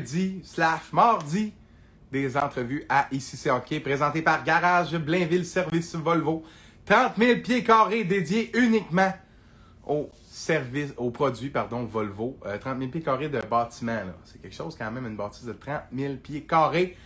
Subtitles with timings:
[0.00, 1.52] lundi slash mardi
[2.10, 6.42] des entrevues à ICC Hockey présentées par Garage Blainville Service Volvo.
[6.86, 9.12] 30 000 pieds carrés dédiés uniquement
[9.86, 12.38] aux services, aux produits pardon, Volvo.
[12.60, 14.00] 30 000 pieds carrés de bâtiment.
[14.24, 16.96] C'est quelque chose quand même, une bâtisse de 30 000 pieds carrés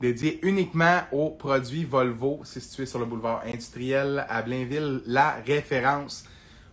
[0.00, 2.40] dédié uniquement aux produits Volvo.
[2.44, 5.02] C'est situé sur le boulevard industriel à Blainville.
[5.06, 6.24] La référence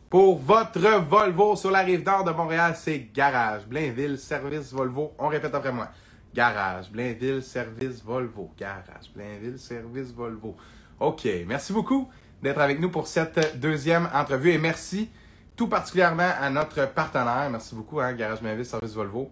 [0.09, 3.65] pour votre Volvo sur la rive nord de Montréal, c'est Garage.
[3.65, 5.13] Blainville, service Volvo.
[5.19, 5.89] On répète après moi.
[6.33, 6.89] Garage.
[6.89, 8.51] Blainville, service Volvo.
[8.57, 9.11] Garage.
[9.13, 10.55] Blainville, service Volvo.
[10.99, 11.27] OK.
[11.45, 12.09] Merci beaucoup
[12.41, 15.09] d'être avec nous pour cette deuxième entrevue et merci
[15.55, 17.49] tout particulièrement à notre partenaire.
[17.51, 19.31] Merci beaucoup, hein, Garage Blainville, service Volvo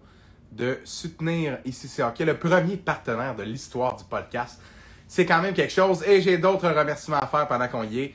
[0.52, 4.60] de soutenir ici c'est est le premier partenaire de l'histoire du podcast.
[5.08, 8.14] C'est quand même quelque chose et j'ai d'autres remerciements à faire pendant qu'on y est.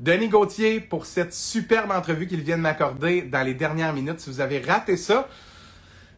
[0.00, 4.20] Denis Gauthier pour cette superbe entrevue qu'il vient de m'accorder dans les dernières minutes.
[4.20, 5.28] Si vous avez raté ça,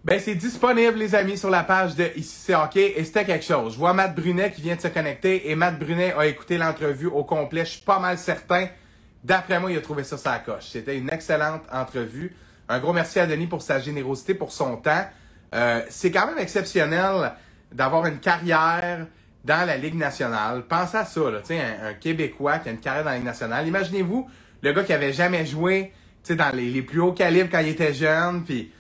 [0.05, 3.45] ben c'est disponible les amis sur la page de Ici c'est hockey et c'était quelque
[3.45, 3.73] chose.
[3.73, 7.07] Je vois Matt Brunet qui vient de se connecter et Matt Brunet a écouté l'entrevue
[7.07, 7.65] au complet.
[7.65, 8.69] Je suis pas mal certain.
[9.23, 10.67] D'après moi, il a trouvé ça sa coche.
[10.71, 12.37] C'était une excellente entrevue.
[12.69, 15.07] Un gros merci à Denis pour sa générosité, pour son temps.
[15.55, 17.33] Euh, c'est quand même exceptionnel
[17.73, 19.07] d'avoir une carrière
[19.45, 20.65] dans la Ligue nationale.
[20.67, 23.67] Pensez à ça, là, un, un Québécois qui a une carrière dans la Ligue nationale.
[23.67, 24.29] Imaginez-vous
[24.63, 25.93] le gars qui avait jamais joué
[26.31, 28.73] dans les, les, plus hauts calibres quand il était jeune, puis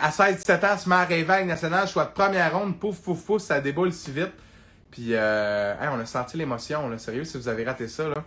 [0.00, 2.78] à 16-17 ans, se met à rêver à la Ligue nationale, choix de première ronde,
[2.78, 4.32] pouf, pouf, pouf, ça déboule si vite.
[4.90, 6.96] Puis euh, on a senti l'émotion, là.
[6.98, 8.24] Sérieux, si vous avez raté ça, là.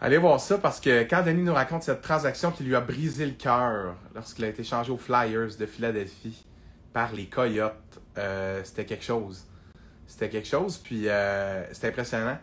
[0.00, 3.24] Allez voir ça parce que quand Denis nous raconte cette transaction qui lui a brisé
[3.24, 6.44] le cœur lorsqu'il a été changé aux Flyers de Philadelphie
[6.92, 8.00] par les Coyotes.
[8.18, 9.46] Euh, c'était quelque chose.
[10.06, 12.38] C'était quelque chose, puis euh, c'était impressionnant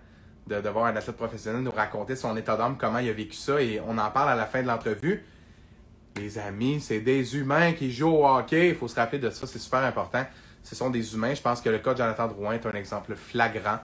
[0.47, 3.61] de, voir un athlète professionnel nous raconter son état d'âme, comment il a vécu ça,
[3.61, 5.23] et on en parle à la fin de l'entrevue.
[6.17, 9.47] Les amis, c'est des humains qui jouent au hockey, il faut se rappeler de ça,
[9.47, 10.25] c'est super important.
[10.63, 11.33] Ce sont des humains.
[11.33, 13.79] Je pense que le cas de Jonathan Drouin est un exemple flagrant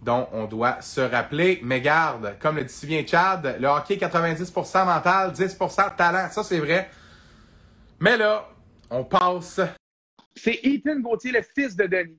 [0.00, 1.60] dont on doit se rappeler.
[1.62, 6.28] Mais garde, comme le dit si bien Chad, le hockey 90% mental, 10% talent.
[6.30, 6.88] Ça, c'est vrai.
[8.00, 8.48] Mais là,
[8.88, 9.60] on passe
[10.38, 12.18] c'est Ethan Gauthier, le fils de Denis,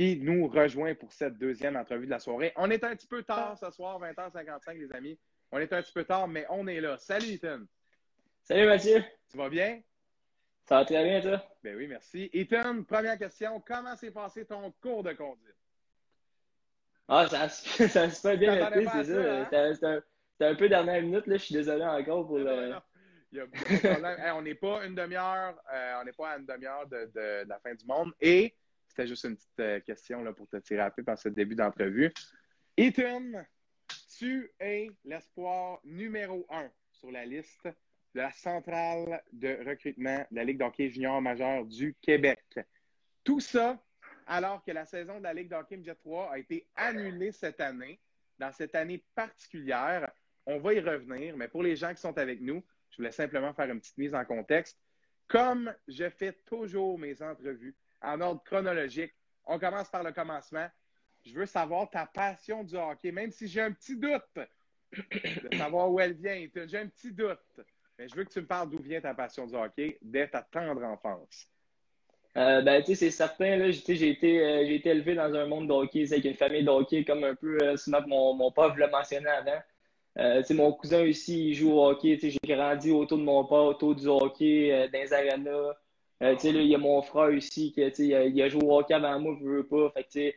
[0.00, 2.54] qui nous rejoint pour cette deuxième entrevue de la soirée.
[2.56, 5.18] On est un petit peu tard ce soir, 20h55, les amis.
[5.52, 6.96] On est un petit peu tard, mais on est là.
[6.96, 7.58] Salut, Ethan.
[8.42, 9.04] Salut, Mathieu.
[9.30, 9.82] Tu vas bien?
[10.64, 11.44] Ça va très bien, toi?
[11.62, 12.30] Ben oui, merci.
[12.32, 13.60] Ethan, première question.
[13.60, 15.54] Comment s'est passé ton cours de conduite?
[17.06, 17.48] Ah, ça,
[17.88, 19.44] ça se fait bien été, c'est ça.
[19.74, 21.36] C'était un, un, peu dernière minute, là.
[21.36, 22.72] Je suis désolé encore pour le.
[23.32, 24.18] Il y a beaucoup de problèmes.
[24.34, 27.74] on n'est pas une demi-heure, euh, on n'est pas à une demi-heure de, la fin
[27.74, 28.12] du monde.
[28.18, 28.54] Et
[28.90, 31.54] c'était juste une petite euh, question là, pour te tirer à peu dans ce début
[31.54, 32.12] d'entrevue.
[32.76, 33.44] Ethan,
[34.18, 40.44] tu es l'espoir numéro un sur la liste de la centrale de recrutement de la
[40.44, 42.42] Ligue d'hockey junior majeur du Québec.
[43.22, 43.80] Tout ça
[44.26, 48.00] alors que la saison de la Ligue d'hockey Midget 3 a été annulée cette année,
[48.38, 50.10] dans cette année particulière.
[50.46, 53.54] On va y revenir, mais pour les gens qui sont avec nous, je voulais simplement
[53.54, 54.80] faire une petite mise en contexte.
[55.28, 59.12] Comme je fais toujours mes entrevues en ordre chronologique,
[59.46, 60.66] on commence par le commencement.
[61.24, 64.22] Je veux savoir ta passion du hockey, même si j'ai un petit doute
[64.92, 66.46] de savoir où elle vient.
[66.66, 67.38] J'ai un petit doute.
[67.98, 70.42] Mais je veux que tu me parles d'où vient ta passion du hockey dès ta
[70.42, 71.46] tendre enfance.
[72.36, 75.66] Euh, ben, tu sais, c'est certain, là, j'ai été, euh, été élevé dans un monde
[75.66, 78.88] de hockey, avec une famille de hockey, comme un peu, euh, mon, mon père l'a
[78.88, 79.60] mentionné avant.
[80.18, 82.18] Euh, mon cousin ici, il joue au hockey.
[82.20, 85.74] J'ai grandi autour de mon père, autour du hockey, euh, dans les arenas.
[86.22, 88.94] Euh, il y a mon frère ici qui il a, il a joué au hockey
[88.94, 89.90] avant moi, je veux pas.
[89.90, 90.34] Fait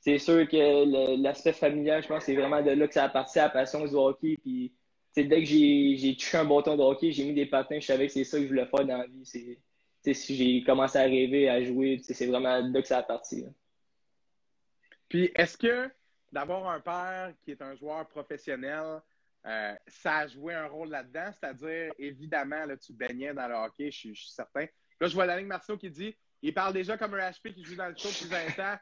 [0.00, 3.38] c'est sûr que l'aspect familial, je pense, c'est vraiment de là que ça a parti
[3.38, 4.36] à la passion du hockey.
[4.40, 4.72] Puis,
[5.16, 8.12] dès que j'ai touché un bâton de hockey, j'ai mis des patins, je savais que
[8.12, 9.58] c'est ça que je voulais faire dans la vie.
[10.04, 13.44] J'ai commencé à rêver, à jouer, c'est vraiment de là que ça a parti.
[15.08, 15.90] Puis, est-ce que
[16.32, 19.00] d'avoir un père qui est un joueur professionnel,
[19.46, 23.90] euh, ça a joué un rôle là-dedans, c'est-à-dire, évidemment, là, tu baignais dans le hockey,
[23.90, 24.66] je suis, certain.
[25.00, 27.76] Là, je vois Danick Marceau qui dit il parle déjà comme un HP qui joue
[27.76, 28.76] dans le show depuis 20 ans.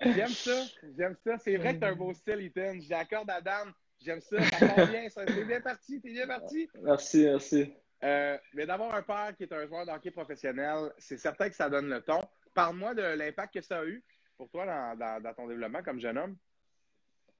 [0.00, 0.64] J'aime ça,
[0.96, 1.38] j'aime ça.
[1.38, 2.78] C'est vrai que t'as un beau style, Ethan.
[2.80, 3.72] J'accorde à Dan.
[4.00, 4.40] J'aime ça.
[4.42, 5.26] Ça bien, ça.
[5.26, 6.68] T'es bien parti, t'es bien parti.
[6.82, 7.74] Merci, merci.
[8.04, 11.56] Euh, mais d'avoir un père qui est un joueur de hockey professionnel, c'est certain que
[11.56, 12.20] ça donne le ton.
[12.54, 14.02] Parle-moi de l'impact que ça a eu
[14.36, 14.64] pour toi
[14.96, 16.36] dans ton développement comme jeune homme.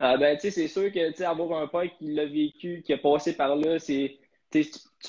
[0.01, 2.93] Ah, ben, tu sais, c'est sûr que, tu avoir un père qui l'a vécu, qui
[2.93, 4.19] a passé par là, c'est,
[4.51, 4.65] tu,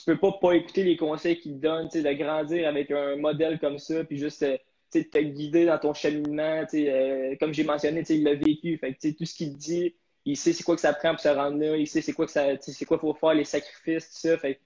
[0.06, 3.16] peux pas pas écouter les conseils qu'il te donne, tu sais, de grandir avec un
[3.16, 4.58] modèle comme ça, puis juste, euh,
[4.92, 8.96] tu sais, te guider dans ton cheminement, euh, comme j'ai mentionné, il l'a vécu, fait
[9.00, 9.96] sais, tout ce qu'il dit,
[10.26, 12.26] il sait c'est quoi que ça prend pour se rendre là, il sait c'est quoi
[12.26, 14.60] que ça, c'est quoi faut faire, les sacrifices, tout ça, fait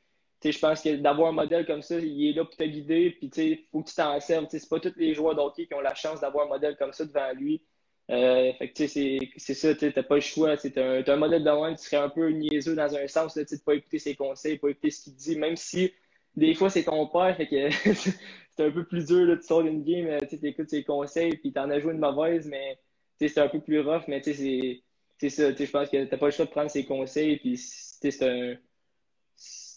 [0.51, 3.31] je pense que d'avoir un modèle comme ça, il est là pour te guider, puis
[3.35, 4.47] il faut que tu t'en serves.
[4.49, 7.05] C'est pas tous les joueurs d'hockey qui ont la chance d'avoir un modèle comme ça
[7.05, 7.63] devant lui.
[8.11, 10.57] Euh, fait que c'est ça, tu n'as pas le choix.
[10.57, 13.39] Tu as, un modèle de loin, tu serais un peu niaiseux dans un sens, tu
[13.39, 15.93] ne pas écouter ses conseils, pas écouter ce qu'il dit, même si
[16.35, 20.07] des fois c'est ton père, c'est un peu plus dur, là, tu sors d'une game,
[20.07, 22.79] euh, tu écoutes ses conseils, puis tu en as joué une mauvaise, mais
[23.19, 26.31] c'est un peu plus rough, mais c'est ça, je pense que tu n'as pas le
[26.31, 28.55] choix de prendre ses conseils, puis c'est un,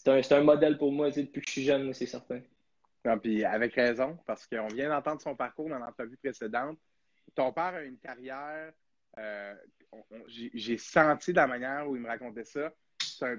[0.07, 2.41] un, un, modèle pour moi depuis que je suis jeune, c'est certain.
[3.05, 6.77] Non, puis avec raison, parce qu'on vient d'entendre son parcours dans l'entrevue précédente
[7.35, 8.71] ton père a une carrière.
[9.17, 9.55] Euh,
[10.17, 12.73] j'ai senti de la manière où il me racontait ça.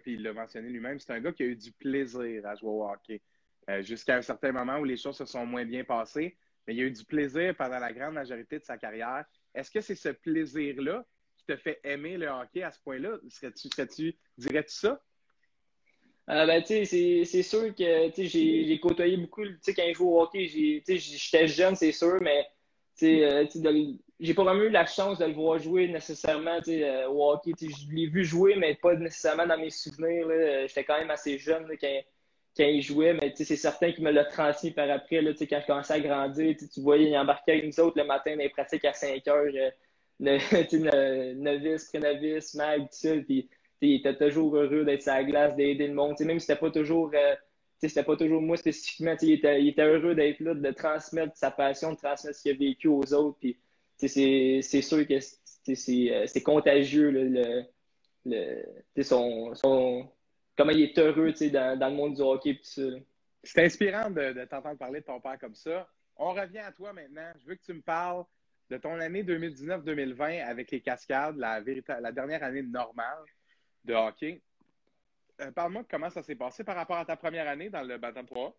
[0.02, 0.98] Puis il l'a mentionné lui-même.
[0.98, 3.22] C'est un gars qui a eu du plaisir à jouer au hockey.
[3.70, 6.36] Euh, jusqu'à un certain moment où les choses se sont moins bien passées.
[6.66, 9.24] Mais il a eu du plaisir pendant la grande majorité de sa carrière.
[9.54, 11.04] Est-ce que c'est ce plaisir-là
[11.36, 13.18] qui te fait aimer le hockey à ce point-là?
[13.28, 15.00] Serais-tu, serais-tu, dirais-tu ça?
[16.30, 19.44] Euh, ben, c'est sûr que j'ai côtoyé beaucoup.
[19.44, 22.46] Quand je joue au hockey, j'étais jeune, c'est sûr, mais
[23.02, 23.44] euh,
[24.20, 27.52] j'ai pas vraiment eu la chance de le voir jouer nécessairement euh, au hockey.
[27.60, 30.26] Je l'ai vu jouer, mais pas nécessairement dans mes souvenirs.
[30.66, 32.00] J'étais quand même assez jeune quand,
[32.56, 35.22] quand, il jouait, mais c'est certain qu'il me l'a transmis par après.
[35.22, 38.32] Là, quand je commençais à grandir, tu voyais, il embarquait avec nous autres le matin
[38.32, 39.44] dans les pratiques à 5 heures.
[39.54, 39.70] Euh,
[40.20, 43.10] le, novice, pré-novice, mag, tout ça.
[43.24, 43.48] Puis,
[43.80, 46.18] il était toujours heureux d'être sur la glace, d'aider le monde.
[46.20, 47.12] même si c'était pas toujours
[47.80, 49.14] c'était pas toujours moi spécifiquement.
[49.22, 52.52] Il était, il était, heureux d'être là, de transmettre sa passion, de transmettre ce qu'il
[52.52, 53.38] a vécu aux autres.
[53.38, 53.56] Puis,
[53.96, 57.10] c'est sûr que c'est euh, contagieux,
[58.24, 60.10] le, son, son,
[60.56, 62.58] comment il est heureux dans, dans le monde du hockey.
[62.62, 65.88] C'est inspirant de, de t'entendre parler de ton père comme ça.
[66.16, 67.32] On revient à toi maintenant.
[67.38, 68.24] Je veux que tu me parles
[68.70, 71.60] de ton année 2019-2020 avec les Cascades, la,
[72.00, 73.24] la dernière année normale
[73.84, 74.42] de hockey.
[75.40, 78.26] Euh, parle-moi comment ça s'est passé par rapport à ta première année dans le Bantam
[78.26, 78.54] 3.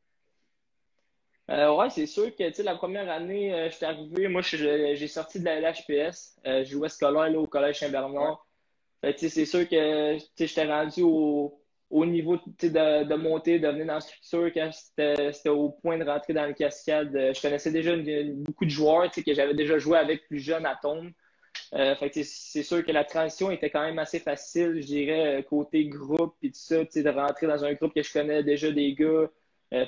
[1.49, 5.45] Euh, ouais, c'est sûr que la première année, euh, j'étais arrivé, moi j'ai sorti de
[5.45, 8.45] la LHPS, euh, je jouais scolaire là, au Collège Saint-Bernard.
[9.17, 11.59] C'est sûr que j'étais rendu au,
[11.89, 16.03] au niveau de, de monter, de venir dans la structure quand c'était au point de
[16.03, 17.11] rentrer dans le cascade.
[17.13, 17.95] Je connaissais déjà
[18.35, 21.11] beaucoup de joueurs que j'avais déjà joué avec plus jeune à Tombe.
[21.73, 25.85] Euh, c'est sûr que la transition était quand même assez facile, je dirais, euh, côté
[25.85, 29.29] groupe et tout ça, de rentrer dans un groupe que je connais déjà des gars.
[29.73, 29.85] Euh,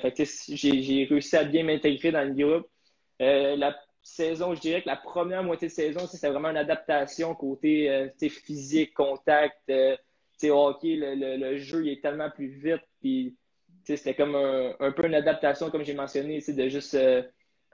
[0.48, 2.68] j'ai réussi à bien m'intégrer dans le groupe.
[3.18, 8.10] la saison, je dirais que la première moitié de saison, c'est vraiment une adaptation côté
[8.18, 9.70] physique, contact,
[10.44, 12.82] hockey, le, le, jeu il est tellement plus vite.
[13.00, 13.36] Puis
[13.84, 16.96] c'était comme un, un, peu une adaptation, comme j'ai mentionné, de juste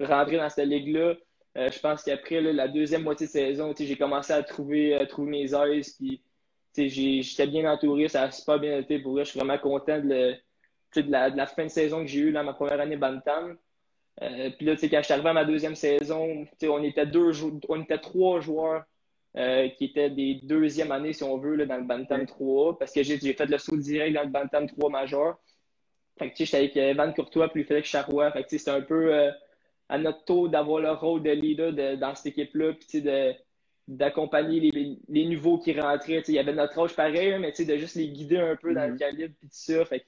[0.00, 1.14] rentrer dans cette ligue-là.
[1.58, 5.30] Euh, je pense qu'après la deuxième moitié de saison, j'ai commencé à trouver, euh, trouver
[5.30, 5.96] mes aises.
[5.98, 6.20] Puis,
[6.76, 9.24] j'étais bien entouré, ça a super bien été pour moi.
[9.24, 10.36] Je suis vraiment content de,
[10.96, 13.56] la, fin de saison que j'ai eue dans ma première année Bantam.
[14.22, 17.32] Euh, puis là, quand je suis arrivé à ma deuxième saison, on était deux
[17.68, 18.84] on était trois joueurs
[19.76, 23.02] qui étaient des deuxièmes années, si on veut, là, dans le Bantam 3 parce que
[23.02, 25.38] j'ai fait le saut direct dans le Bantam 3 majeur.
[26.18, 28.32] Fait que j'étais avec Evan Courtois puis Félix Charrois.
[28.32, 29.30] Fait que c'était un peu
[29.88, 33.32] à notre tour d'avoir le rôle de leader dans cette équipe-là, puis de,
[33.88, 36.22] d'accompagner les, les, nouveaux qui rentraient.
[36.28, 38.94] Il y avait notre âge pareil, mais de juste les guider un peu dans le
[38.94, 38.98] mm-hmm.
[38.98, 39.84] calibre, puis tout ça.
[39.86, 40.04] Fait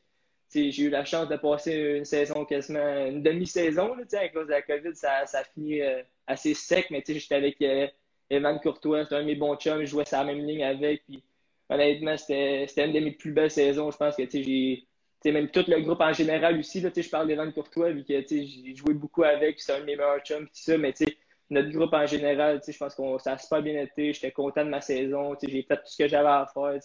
[0.53, 4.63] j'ai eu la chance de passer une saison quasiment, une demi-saison, à cause de la
[4.63, 7.87] COVID, ça, ça a fini euh, assez sec, mais j'étais avec euh,
[8.29, 11.05] Evan Courtois, c'était un de mes bons chums, je jouais sur la même ligne avec,
[11.05, 11.23] puis
[11.69, 13.91] honnêtement, c'était une de mes plus belles saisons.
[13.91, 14.87] Je pense que j'ai
[15.25, 18.75] même tout le groupe en général aussi, là, je parle d'Evan Courtois, vu que j'ai
[18.75, 20.95] joué beaucoup avec, c'est un de mes meilleurs chums, tout ça, mais
[21.51, 24.71] notre groupe en général, je pense que ça a super bien été, j'étais content de
[24.71, 26.79] ma saison, j'ai fait tout ce que j'avais à faire,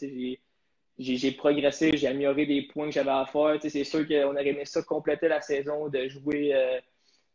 [0.97, 3.57] j'ai progressé, j'ai amélioré des points que j'avais à faire.
[3.61, 6.79] C'est sûr qu'on aurait aimé ça compléter la saison, de jouer, euh,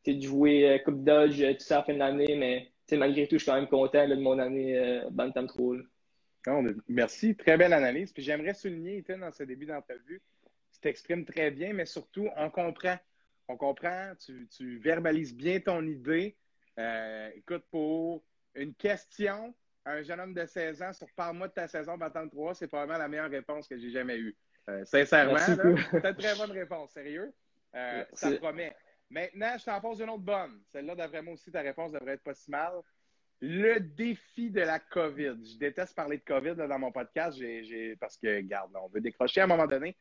[0.07, 3.37] de jouer euh, Coupe Dodge tout ça à la fin de l'année, mais malgré tout,
[3.37, 5.77] je suis quand même content de mon année euh, Bantam 3.
[6.89, 8.13] merci, très belle analyse.
[8.13, 10.23] Puis j'aimerais souligner, dans ce début d'entrevue,
[10.81, 12.97] tu t'exprimes très bien, mais surtout, on comprend.
[13.49, 16.37] On comprend, tu, verbalises bien ton idée.
[16.79, 18.23] Euh, écoute, pour
[18.55, 22.55] une question, un jeune homme de 16 ans sur Parle-moi de ta saison battant 3,
[22.55, 24.37] c'est probablement la meilleure réponse que j'ai jamais eue.
[24.69, 27.33] Euh, sincèrement, c'est une très bonne réponse, sérieux.
[27.75, 28.75] Euh, ça promet.
[29.11, 30.63] Maintenant, je t'en pose une autre bonne.
[30.73, 32.73] Celle-là, d'après moi aussi, ta réponse devrait être pas si mal.
[33.41, 35.39] Le défi de la COVID.
[35.43, 37.41] Je déteste parler de COVID dans mon podcast
[37.99, 39.97] parce que, garde, on veut décrocher à un moment donné.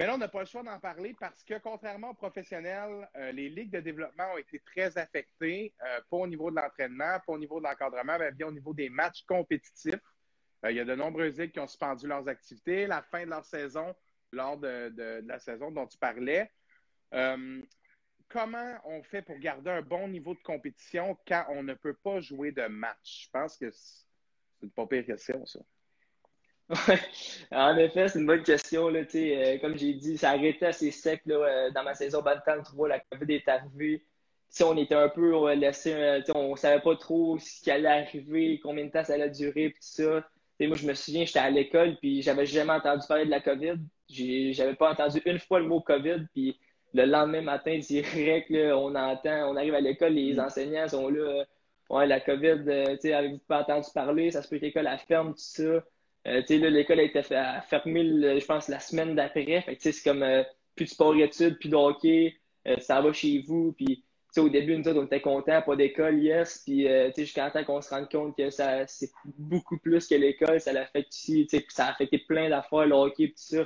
[0.00, 3.32] Mais là, on n'a pas le choix d'en parler parce que, contrairement aux professionnels, euh,
[3.32, 7.34] les ligues de développement ont été très affectées, euh, pas au niveau de l'entraînement, pas
[7.34, 10.00] au niveau de l'encadrement, mais bien au niveau des matchs compétitifs.
[10.64, 12.86] Euh, il y a de nombreuses ligues qui ont suspendu leurs activités.
[12.86, 13.94] La fin de leur saison
[14.32, 16.50] lors de, la saison dont tu parlais.
[18.30, 22.20] Comment on fait pour garder un bon niveau de compétition quand on ne peut pas
[22.20, 23.26] jouer de match?
[23.26, 24.06] Je pense que c'est
[24.62, 25.60] une pas pire question, ça.
[27.52, 28.88] En effet, c'est une bonne question.
[28.88, 32.62] Là, euh, comme j'ai dit, ça arrêtait assez sec là, euh, dans ma saison Bantam
[32.62, 32.88] 3.
[32.88, 34.04] La COVID est arrivée.
[34.62, 38.90] on était un peu laissé, on savait pas trop ce qui allait arriver, combien de
[38.90, 40.24] temps ça allait durer, tout ça.
[40.60, 43.76] moi, je me souviens, j'étais à l'école, puis j'avais jamais entendu parler de la COVID.
[44.08, 46.58] J'avais pas entendu une fois le mot COVID, puis
[46.94, 50.40] le lendemain matin, direct, là, on entend, on arrive à l'école, les mm.
[50.40, 51.44] enseignants sont là.
[51.88, 54.30] Ouais, la COVID, euh, tu sais, avez-vous pas entendu parler?
[54.30, 55.82] Ça se peut que l'école ferme, tout ça.
[56.26, 59.64] Euh, tu sais, là, l'école a été fermée, je pense, la semaine d'après.
[59.66, 60.42] Tu sais, c'est comme euh,
[60.76, 62.36] plus de sport-études, plus de hockey,
[62.80, 63.72] ça va chez vous.
[63.72, 66.62] Puis, tu sais, au début, nous autres, on était contents, pas d'école, yes.
[66.64, 70.14] Puis, tu sais, jusqu'à temps qu'on se rende compte que ça, c'est beaucoup plus que
[70.14, 70.60] l'école.
[70.60, 73.64] Ça l'affecte tu sais, ça a affecté plein d'affaires, le hockey, tout ça.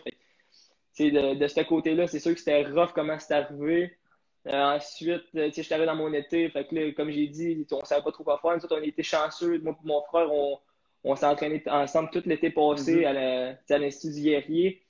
[0.99, 3.99] De, de ce côté-là, c'est sûr que c'était rough comment c'est arrivé.
[4.47, 6.49] Euh, ensuite, euh, je suis arrivé dans mon été.
[6.51, 8.57] Fait que comme j'ai dit, on savait pas trop quoi faire.
[8.57, 9.59] Nous on était chanceux.
[9.61, 10.59] Moi et mon frère, on,
[11.05, 13.57] on s'est entraîné ensemble tout l'été passé mm-hmm.
[13.71, 14.85] à l'Institut Guerrier.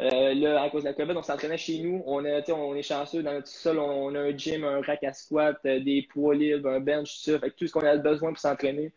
[0.00, 2.02] Euh, là, à cause de la COVID, on s'entraînait chez nous.
[2.06, 3.78] On, a, on est chanceux dans notre sol.
[3.78, 7.30] On, a un gym, un rack à squat, euh, des poids libres, un bench, tout
[7.30, 7.38] ça.
[7.38, 8.92] Fait que tout ce qu'on a besoin pour s'entraîner.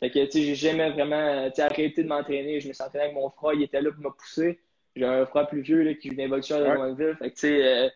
[0.00, 2.60] Fait que, tu sais, j'ai jamais vraiment, arrêté de m'entraîner.
[2.60, 3.52] Je me suis entraîné avec mon frère.
[3.54, 4.60] Il était là pour me pousser.
[4.96, 7.16] J'ai un frère plus vieux là, qui vient d'évolution de Loinville.
[7.18, 7.88] Fait que, tu sais, euh,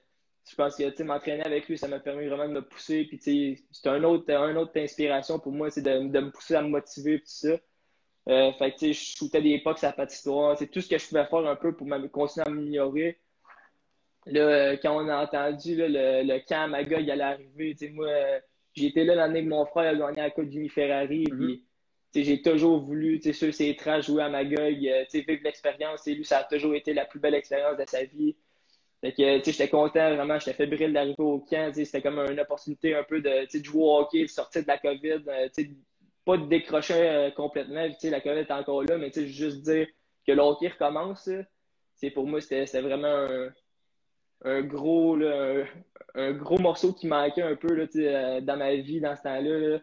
[0.49, 3.05] je pense que m'entraîner avec lui, ça m'a permis vraiment de me pousser.
[3.05, 6.63] Puis, c'est un autre, un autre inspiration pour moi, c'est de, de, me pousser à
[6.63, 7.57] me motiver, tout ça.
[8.29, 10.57] Euh, fait que, je shootais des pucks à la patinoire.
[10.59, 13.19] C'est tout ce que je pouvais faire un peu pour continuer à m'améliorer.
[14.27, 18.09] Là, euh, quand on a entendu là, le, le camp à Magog allait arriver, moi,
[18.73, 21.25] j'ai été là l'année que mon frère a gagné la Coupe Jimmy Ferrari.
[21.25, 26.07] Puis, j'ai toujours voulu, sur ces traces, jouer à euh, vivre l'expérience.
[26.07, 28.37] Lui, ça a toujours été la plus belle expérience de sa vie.
[29.03, 31.73] Fait que, j'étais content, vraiment, j'étais fébrile d'arriver au camp.
[31.75, 34.79] C'était comme une opportunité un peu de, de jouer au hockey, de sortir de la
[34.79, 35.25] COVID.
[36.29, 37.87] Euh, pas de décrocher euh, complètement.
[38.03, 39.87] La COVID est encore là, mais juste dire
[40.27, 41.29] que le hockey recommence.
[42.15, 43.49] pour moi, c'était vraiment
[44.45, 45.19] un, gros,
[46.15, 49.81] un, gros morceau qui manquait un peu là, dans ma vie dans ce temps-là.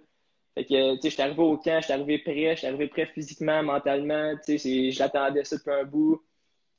[0.56, 3.64] Fait que, tu sais, j'étais arrivé au camp, j'étais arrivé prêt, j'étais arrivé prêt physiquement,
[3.64, 6.22] mentalement, tu sais, j'attendais ça depuis un bout.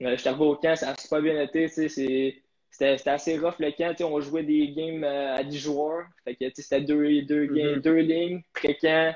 [0.02, 3.58] Euh, j'étais arrivé au camp, ça a super bien été, tu sais, c'était assez rough
[3.58, 6.04] le camp, tu sais, on jouait des games euh, à 10 joueurs.
[6.24, 7.80] Fait que, tu sais, c'était deux, deux, mm-hmm.
[7.80, 9.14] deux lignes, pré-camp.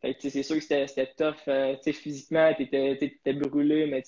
[0.00, 4.02] Fait que, c'est sûr que c'était tough, euh, physiquement, t'étais brûlé, mais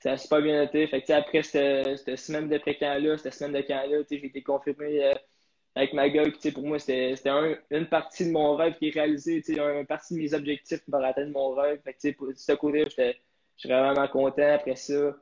[0.00, 0.86] ça a super bien été.
[0.86, 5.14] Fait que, après cette, semaine de pré-camp-là, cette semaine de camp-là, j'ai été confirmé
[5.74, 6.32] avec ma gueule.
[6.54, 7.14] Pour moi, c'était
[7.70, 11.32] une partie de mon rêve qui est réalisée, une partie de mes objectifs pour atteindre
[11.32, 11.80] mon rêve.
[11.84, 13.16] Fait pour ce côté, j'étais
[13.64, 14.92] vraiment content après ça.
[14.92, 15.14] Euh,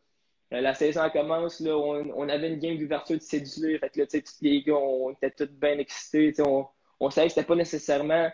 [0.61, 3.78] la saison commence, là, on, avait une game d'ouverture de cédulé.
[3.78, 6.33] Fait que tous les gars, on était tous bien excités.
[6.40, 6.66] On,
[7.00, 8.31] on savait que c'était pas nécessairement.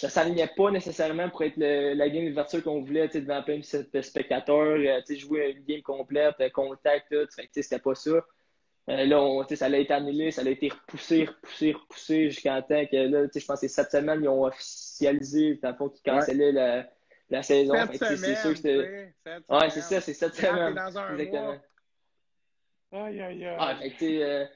[0.00, 4.78] Ça s'alignait pas nécessairement pour être la game d'ouverture qu'on voulait devant plein de spectateurs,
[4.78, 7.28] euh, jouer une game complète, contact, tout.
[7.36, 8.12] Fait que c'était pas ça.
[8.88, 12.96] Euh, là, ça a été annulé, ça a été repoussé, repoussé, repoussé jusqu'à temps que
[12.96, 16.88] là, je pense que cette semaine, ils ont officialisé, dans le fond, qu'ils cancellaient la,
[17.28, 17.74] la, saison.
[17.92, 19.12] c'est sûr que c'était.
[19.50, 20.74] Ouais, c'est ça, c'est cette semaine.
[20.74, 21.58] Dans un Exactement.
[22.92, 23.56] Aïe, aïe, aïe.
[23.58, 24.46] Ah, euh,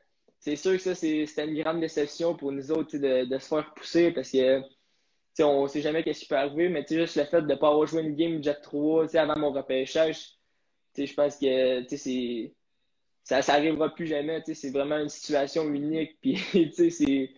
[0.41, 3.75] c'est sûr que ça, c'était une grande déception pour nous autres de, de, se faire
[3.75, 4.63] pousser parce que
[5.41, 7.69] on ne sait jamais ce qui peut arriver, mais juste le fait de ne pas
[7.69, 10.39] avoir joué une game Jet 3 avant mon repêchage,
[10.97, 12.55] je pense que c'est
[13.25, 14.43] ça n'arrivera plus jamais.
[14.53, 16.19] C'est vraiment une situation unique.
[16.21, 16.37] Puis,
[16.73, 17.31] c'est.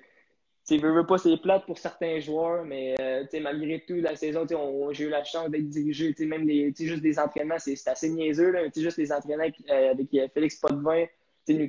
[0.68, 4.44] Tu veux, pas, c'est plate pour certains joueurs, mais euh, malgré tout, la saison,
[4.90, 6.12] j'ai eu la chance d'être dirigé.
[6.18, 8.50] Même les, juste des entraînements, c'est assez niaiseux.
[8.50, 11.06] Là, juste les entraînements euh, avec euh, Félix Potvin
[11.48, 11.68] nous,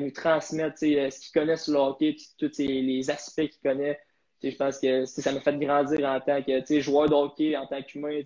[0.00, 3.98] nous transmettre ce qu'il connaît sur le hockey, tous les aspects qu'il connaît.
[4.50, 7.82] Je pense que ça m'a fait grandir en tant que joueur de hockey, en tant
[7.82, 8.20] qu'humain.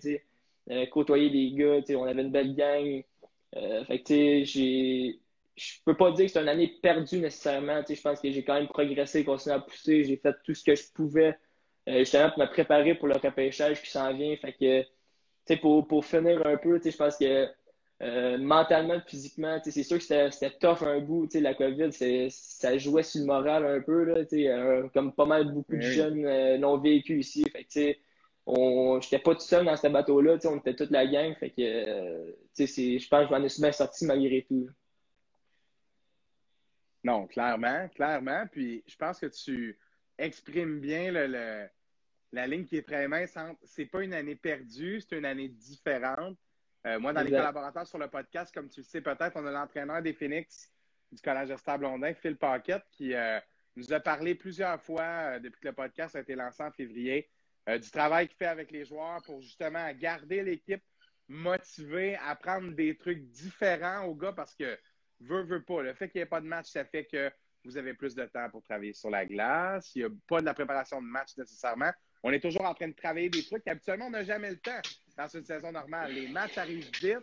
[0.91, 3.03] côtoyer des gars, on avait une belle gang.
[3.55, 5.19] Euh, fait que, j'ai.
[5.55, 7.81] Je peux pas dire que c'est une année perdue nécessairement.
[7.87, 10.05] Je pense que j'ai quand même progressé, continué à pousser.
[10.05, 11.37] J'ai fait tout ce que je pouvais
[11.89, 14.35] euh, justement pour me préparer pour le repêchage qui s'en vient.
[14.37, 17.47] Fait que, pour, pour finir un peu, je pense que
[18.01, 21.27] euh, mentalement, physiquement, c'est sûr que c'était tough un bout.
[21.33, 21.91] La COVID,
[22.29, 26.25] ça jouait sur le moral un peu, là, euh, comme pas mal beaucoup de jeunes
[26.25, 27.43] euh, l'ont vécu ici.
[27.51, 27.99] Fait que,
[28.45, 31.35] on j'étais pas tout seul dans ce bateau-là, on était toute la gang.
[31.35, 34.69] Fait que euh, je pense que je m'en ai bien sorti malgré tout.
[37.03, 38.45] Non, clairement, clairement.
[38.49, 39.77] Puis je pense que tu
[40.17, 41.11] exprimes bien
[42.31, 46.37] la ligne qui est très mince C'est pas une année perdue, c'est une année différente.
[46.85, 49.51] Euh, moi, dans les collaborateurs sur le podcast, comme tu le sais peut-être, on a
[49.51, 50.71] l'entraîneur des Phoenix
[51.11, 53.39] du Collège de Blondin, Phil Paquette, qui euh,
[53.75, 57.29] nous a parlé plusieurs fois euh, depuis que le podcast a été lancé en février,
[57.67, 60.81] du travail qu'il fait avec les joueurs pour justement garder l'équipe
[61.27, 64.75] motivée, à prendre des trucs différents aux gars parce que
[65.19, 65.83] veut, veut pas.
[65.83, 67.31] Le fait qu'il n'y ait pas de match, ça fait que
[67.63, 69.91] vous avez plus de temps pour travailler sur la glace.
[69.95, 71.91] Il n'y a pas de la préparation de match nécessairement.
[72.23, 74.81] On est toujours en train de travailler des trucs qu'habituellement, on n'a jamais le temps
[75.19, 76.13] dans une saison normale.
[76.13, 77.17] Les matchs arrivent vite.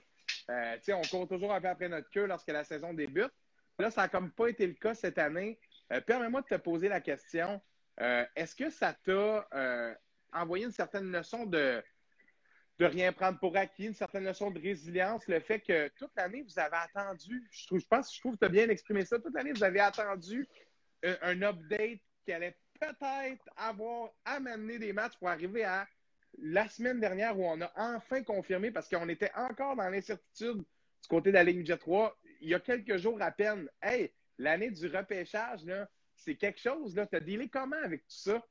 [0.51, 3.33] Euh, on court toujours un peu après notre queue lorsque la saison débute.
[3.79, 5.59] Là, ça n'a comme pas été le cas cette année.
[5.93, 7.61] Euh, permets-moi de te poser la question.
[8.01, 9.49] Euh, est-ce que ça t'a
[10.33, 11.83] envoyé une certaine leçon de,
[12.79, 16.43] de rien prendre pour acquis, une certaine notion de résilience, le fait que toute l'année,
[16.43, 19.19] vous avez attendu, je, trouve, je pense, je trouve que tu as bien exprimé ça,
[19.19, 20.47] toute l'année, vous avez attendu
[21.03, 25.87] un, update qui allait peut-être avoir amené des matchs pour arriver à
[26.39, 31.09] la semaine dernière où on a enfin confirmé, parce qu'on était encore dans l'incertitude du
[31.09, 33.69] côté de la ligne Jet 3, il y a quelques jours à peine.
[33.83, 35.61] Hey, l'année du repêchage,
[36.15, 37.07] c'est quelque chose, là.
[37.07, 38.43] Tu as dealé comment avec tout ça?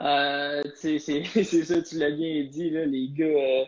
[0.00, 3.64] Euh, c'est ça, tu l'as bien dit, là, les gars, euh,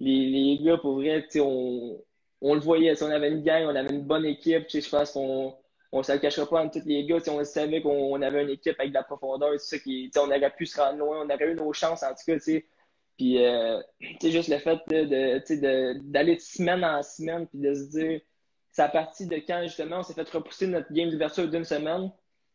[0.00, 2.02] les, les, gars, pour vrai, on,
[2.40, 5.56] on le voyait, on avait une gang, on avait une bonne équipe, je pense qu'on
[5.94, 8.50] on ne se le cachera pas entre tous les gars, on savait qu'on avait une
[8.50, 11.52] équipe avec de la profondeur, ça, qui, on aurait pu se rendre loin, on aurait
[11.52, 12.66] eu nos chances en tout cas, sais
[13.16, 13.80] puis euh,
[14.22, 18.20] juste le fait de, d'aller de, semaine en semaine, puis de se dire,
[18.72, 22.10] c'est à partir de quand justement on s'est fait repousser notre game d'ouverture d'une semaine,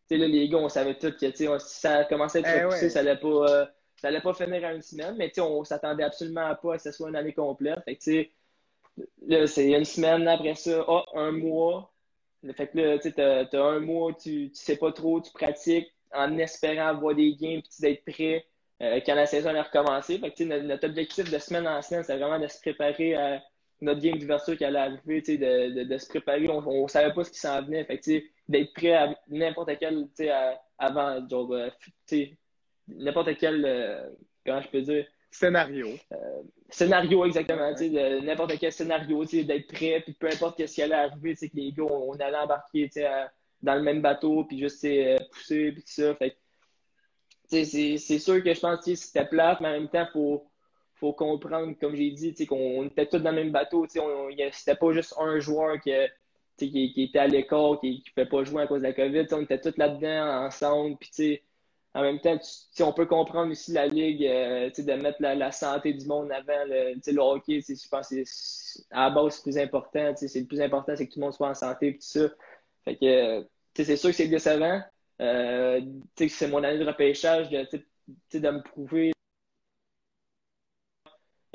[0.09, 1.47] là, les gars, on savait tout que si
[1.79, 3.65] ça commençait à être eh repoussé, ça n'allait pas, euh,
[4.03, 7.07] allait pas finir en une semaine, mais on s'attendait absolument pas à que ce soit
[7.07, 7.79] une année complète.
[7.85, 8.25] Fait que,
[9.27, 11.93] là, c'est une semaine après ça, oh, un mois.
[12.55, 16.37] Fait que là, tu as, un mois, tu, tu sais pas trop, tu pratiques en
[16.37, 18.45] espérant avoir des games puis d'être prêt
[18.81, 20.19] euh, quand la saison a recommencé.
[20.19, 23.43] Fait que, notre, notre objectif de semaine en semaine, c'est vraiment de se préparer à
[23.81, 26.49] notre game d'ouverture qui allait arriver, de, de, de, se préparer.
[26.49, 27.83] On ne savait pas ce qui s'en venait.
[27.85, 27.99] Fait
[28.47, 30.07] d'être prêt à n'importe quel,
[30.77, 31.69] avant, genre, euh,
[32.87, 34.09] n'importe quel, euh,
[34.45, 35.05] comment je peux dire?
[35.31, 35.87] Scénario.
[36.11, 37.71] Euh, scénario, exactement.
[38.23, 41.83] N'importe quel scénario, d'être prêt, puis peu importe ce qui allait arriver, que les gars,
[41.83, 42.89] on, allait embarquer
[43.61, 44.87] dans le même bateau, puis juste
[45.31, 46.15] pousser, puis tout ça.
[46.15, 46.35] Fait
[47.49, 50.47] c'est sûr que je pense que c'était plate, mais en même temps, il faut,
[50.95, 53.87] faut comprendre, comme j'ai dit, qu'on était tous dans le même bateau.
[53.87, 55.91] C'était pas juste un joueur qui,
[56.57, 59.25] qui, était à l'école, qui ne pouvait pas jouer à cause de la COVID.
[59.31, 60.97] On était tous là-dedans ensemble.
[60.97, 61.41] Puis,
[61.95, 62.37] en même temps,
[62.81, 66.65] on peut comprendre aussi la Ligue euh, de mettre la, santé du monde avant.
[66.67, 68.23] Le, le hockey, je pense que
[68.91, 70.13] à la base, c'est plus important.
[70.15, 72.29] C'est le plus important, c'est que tout le monde soit en santé et tout ça.
[72.85, 74.81] Fait que c'est sûr que c'est décevant.
[75.21, 75.81] Euh,
[76.15, 77.67] c'est mon année de repêchage de,
[78.33, 79.11] de me prouver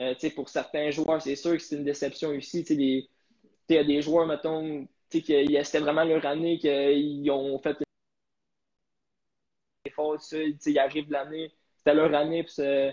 [0.00, 2.60] euh, pour certains joueurs, c'est sûr que c'est une déception aussi.
[2.60, 3.08] Il
[3.70, 7.76] y a des joueurs, mettons, c'était vraiment leur année, qu'ils ont fait
[9.94, 12.92] efforts, ils arrivent l'année, c'était leur année pour se,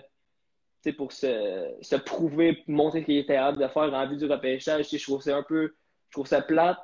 [0.97, 4.89] pour se, se prouver, montrer qu'ils étaient hâte de faire en vue du repêchage.
[4.91, 5.73] Je trouve ça un peu,
[6.09, 6.79] je trouve ça plate.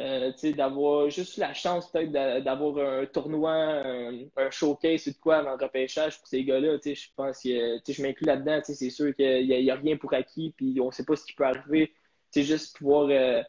[0.00, 5.56] Euh, d'avoir juste la chance peut-être d'avoir un tournoi, un, showcase ou de quoi avant
[5.56, 6.76] le repêchage pour ces gars-là.
[6.84, 8.60] Je pense que je m'inclus là-dedans.
[8.62, 11.32] C'est sûr qu'il n'y a, rien pour acquis, puis on ne sait pas ce qui
[11.32, 11.92] peut arriver.
[12.30, 13.42] C'est juste pouvoir euh,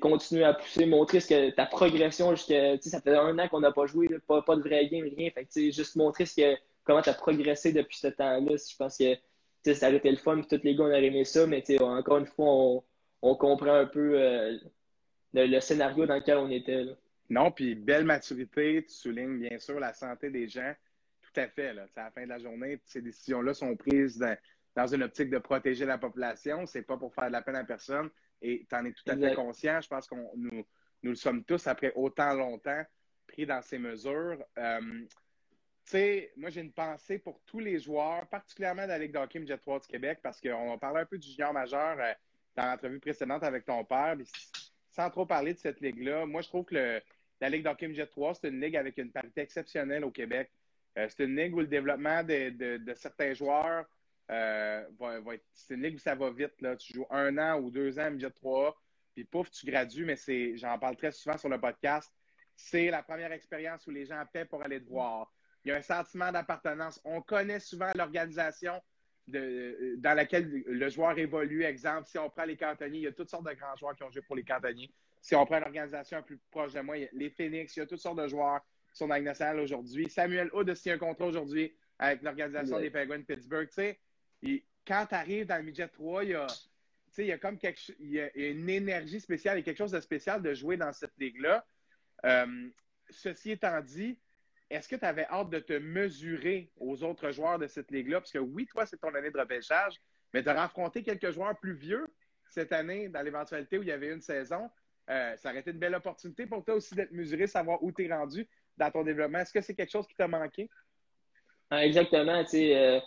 [0.00, 2.80] continuer à pousser, montrer ce que ta progression jusqu'à.
[2.80, 5.30] Ça fait un an qu'on n'a pas joué, pas, pas, de vrai game, rien.
[5.30, 8.56] Fait que, juste montrer ce que, comment tu as progressé depuis ce temps-là.
[8.56, 11.24] Je pense que ça aurait été le fun, puis tous les gars on aurait aimé
[11.24, 12.84] ça, mais encore une fois, on,
[13.22, 14.20] on comprend un peu.
[14.20, 14.58] Euh,
[15.34, 16.84] le, scénario dans lequel on était.
[17.30, 20.72] Non, puis belle maturité, tu soulignes bien sûr la santé des gens.
[21.22, 21.72] Tout à fait.
[21.72, 21.86] Là.
[21.96, 24.22] À la fin de la journée, ces décisions-là sont prises
[24.76, 26.66] dans, une optique de protéger la population.
[26.66, 28.10] C'est pas pour faire de la peine à personne.
[28.42, 29.80] Et tu en es tout à fait conscient.
[29.80, 30.66] Je pense qu'on nous,
[31.02, 32.84] nous le sommes tous après autant longtemps
[33.26, 34.44] pris dans ces mesures.
[34.58, 39.12] Euh, tu sais, moi, j'ai une pensée pour tous les joueurs, particulièrement de la Ligue
[39.12, 42.12] d'hockey Jet 3 du Québec, parce qu'on a parlé un peu du junior majeur euh,
[42.54, 44.16] dans l'entrevue précédente avec ton père
[44.92, 47.02] sans trop parler de cette ligue-là, moi, je trouve que
[47.40, 50.50] la Ligue d'Hockey Jet 3, c'est une ligue avec une parité exceptionnelle au Québec.
[50.98, 53.86] Euh, c'est une ligue où le développement de, certains joueurs
[54.30, 55.44] euh, va, être.
[55.52, 56.60] C'est une ligue où ça va vite.
[56.60, 56.76] Là.
[56.76, 58.76] Tu joues un an ou deux ans Jet 3,
[59.14, 62.12] puis pouf, tu gradues, mais c'est, j'en parle très souvent sur le podcast.
[62.56, 65.32] C'est la première expérience où les gens paient pour aller te voir.
[65.64, 67.00] Il y a un sentiment d'appartenance.
[67.04, 68.80] On connaît souvent l'organisation
[69.26, 71.64] de, dans laquelle le joueur évolue.
[71.64, 74.02] Exemple, si on prend les cantonniers, il y a toutes sortes de grands joueurs qui
[74.02, 74.92] ont joué pour les cantonniers.
[75.20, 78.00] Si on prend une organisation plus proche de moi, les Phoenix, il y a toutes
[78.00, 80.10] sortes de joueurs qui sont dans la nationale aujourd'hui.
[80.10, 83.68] Samuel Hood a signé un contrat aujourd'hui avec l'organisation des Penguins de Pittsburgh.
[83.68, 84.00] Tu sais,
[84.86, 86.30] quand tu arrives dans le midget 3, il
[87.18, 90.42] y a, comme quelque, il y a une énergie spéciale, a quelque chose de spécial
[90.42, 91.64] de jouer dans cette ligue-là.
[92.24, 92.68] Euh,
[93.10, 94.18] ceci étant dit,
[94.70, 98.20] est-ce que tu avais hâte de te mesurer aux autres joueurs de cette ligue-là?
[98.20, 100.00] Parce que oui, toi, c'est ton année de repêchage,
[100.32, 102.06] mais tu as affronté quelques joueurs plus vieux
[102.48, 104.70] cette année dans l'éventualité où il y avait une saison.
[105.10, 108.04] Euh, ça aurait été une belle opportunité pour toi aussi d'être mesuré, savoir où tu
[108.04, 109.38] es rendu dans ton développement.
[109.38, 110.70] Est-ce que c'est quelque chose qui t'a manqué?
[111.70, 112.44] Ah, exactement.
[112.54, 113.00] Euh,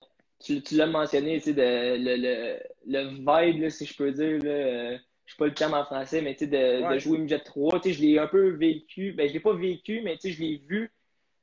[0.43, 4.43] tu, tu l'as mentionné, le, le, le, vibe, si je peux dire.
[4.43, 7.81] Là, euh, je sais pas le terme en français, mais de, de jouer Midget 3,
[7.83, 9.13] je l'ai un peu vécu.
[9.13, 10.91] Ben, je l'ai pas vécu, mais je l'ai vu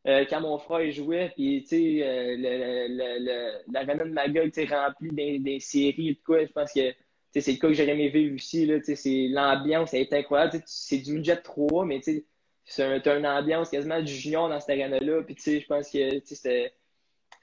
[0.07, 1.33] euh, quand mon frère jouait.
[1.35, 1.64] Puis,
[2.02, 6.44] euh, l'arena de ma gueule remplie des, des séries et quoi.
[6.44, 6.92] Je pense que
[7.33, 8.66] c'est le cas que j'aurais aimé vivre aussi.
[9.31, 10.62] L'ambiance est incroyable.
[10.66, 12.00] C'est du Midget 3, mais
[12.64, 15.22] c'est un, une ambiance quasiment du junior dans cette arena-là.
[15.22, 16.72] Puis, je pense que c'était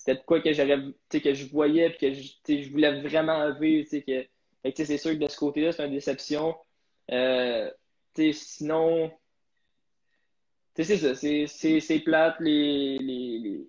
[0.09, 3.87] c'était quoi que que je voyais et que je, je voulais vraiment vivre.
[3.89, 6.55] Que, c'est sûr que de ce côté-là, c'est une déception.
[7.11, 7.69] Euh,
[8.15, 9.11] sinon,
[10.75, 12.35] c'est ça, c'est plate.
[12.39, 13.67] Les, les,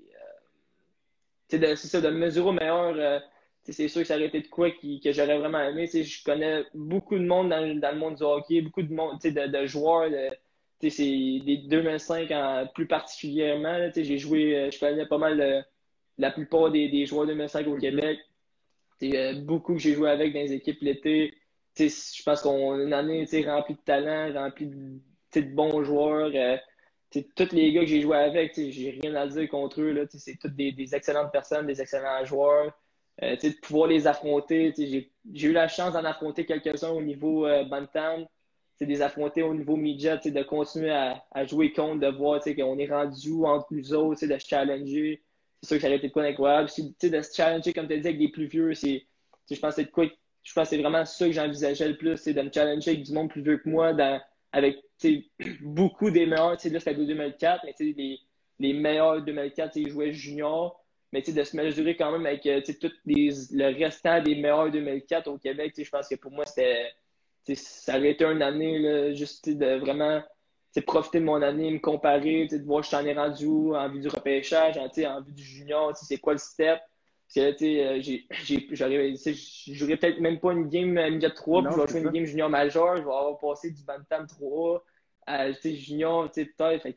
[1.52, 2.94] euh, c'est ça, de mesurer au meilleur.
[2.96, 3.18] Euh,
[3.64, 5.86] c'est sûr que ça aurait été de quoi que j'aurais vraiment aimé.
[5.86, 9.66] Je connais beaucoup de monde dans, le monde du hockey, beaucoup de monde, de, de
[9.66, 10.10] joueurs.
[10.80, 13.90] C'est des 2005 en, plus particulièrement.
[13.94, 15.66] J'ai joué, euh, je connais pas mal
[16.20, 18.18] la plupart des, des joueurs 2005 au Québec.
[19.02, 21.34] Euh, beaucoup que j'ai joué avec dans les équipes l'été.
[21.78, 25.00] Je pense qu'on a une année remplie de talent, remplie de,
[25.34, 26.30] de bons joueurs.
[26.34, 26.56] Euh,
[27.10, 30.08] tous les gars que j'ai joué avec, j'ai rien à dire contre eux.
[30.12, 32.72] C'est tous des, des, excellentes personnes, des excellents joueurs.
[33.22, 34.72] Euh, de pouvoir les affronter.
[34.76, 38.26] J'ai eu la chance d'en affronter quelques-uns au niveau euh, Bantam.
[38.80, 42.90] Des affronter au niveau midget, de continuer à, à, jouer contre, de voir qu'on est
[42.90, 45.22] rendu entre nous autres, de se challenger
[45.62, 46.68] c'est sûr que ça aurait été quoi d'incroyable.
[46.68, 49.06] de se challenger, comme tu as dit, avec des plus vieux, c'est,
[49.50, 52.92] je pense que c'est c'est vraiment ça que j'envisageais le plus, c'est de me challenger
[52.92, 54.20] avec du monde plus vieux que moi, dans,
[54.52, 54.78] avec
[55.60, 56.52] beaucoup des meilleurs.
[56.52, 58.20] Là, c'était 2004, mais les,
[58.58, 60.76] les meilleurs 2004, ils jouaient junior.
[61.12, 65.26] Mais de se mesurer quand même avec euh, tout les, le restant des meilleurs 2004
[65.26, 66.92] au Québec, je pense que pour moi, c'était
[67.54, 70.22] ça aurait été une année juste de vraiment
[70.78, 74.00] profiter de mon année, me comparer, de voir je t'en ai rendu où en vue
[74.00, 76.78] du repêchage, en, en vue du junior, c'est quoi le step?
[77.34, 78.16] Parce que euh,
[79.68, 82.48] j'aurais peut-être même pas une game midget 3, puis je vais jouer une game junior
[82.48, 84.84] major, je vais avoir passé du Bantam 3
[85.26, 86.82] à junior, peut-être.
[86.82, 86.96] Fait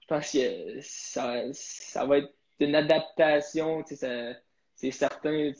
[0.00, 5.52] je pense que ça, ça va être une adaptation, c'est certain.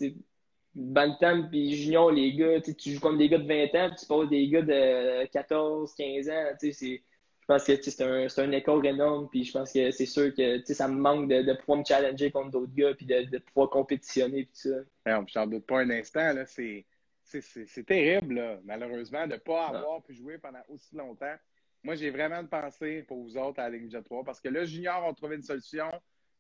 [0.75, 4.07] Bantam puis junior, les gars, tu joues comme des gars de 20 ans, puis tu
[4.07, 7.03] passes des gars de 14, 15 ans, c'est
[7.53, 9.29] pense que c'est un, un, énorme.
[9.31, 12.31] Puis je pense que c'est sûr que ça me manque de, de, pouvoir me challenger
[12.31, 14.45] contre d'autres gars puis de, de, pouvoir compétitionner.
[14.45, 14.77] Puis ça.
[15.07, 16.35] Non, j'en doute pas un instant.
[16.47, 21.35] C'est terrible, là, malheureusement, de ne pas avoir pu jouer pendant aussi longtemps.
[21.83, 24.49] Moi, j'ai vraiment de penser pour vous autres à la Ligue Midget 3 parce que
[24.49, 25.91] là, junior ont trouvé une solution,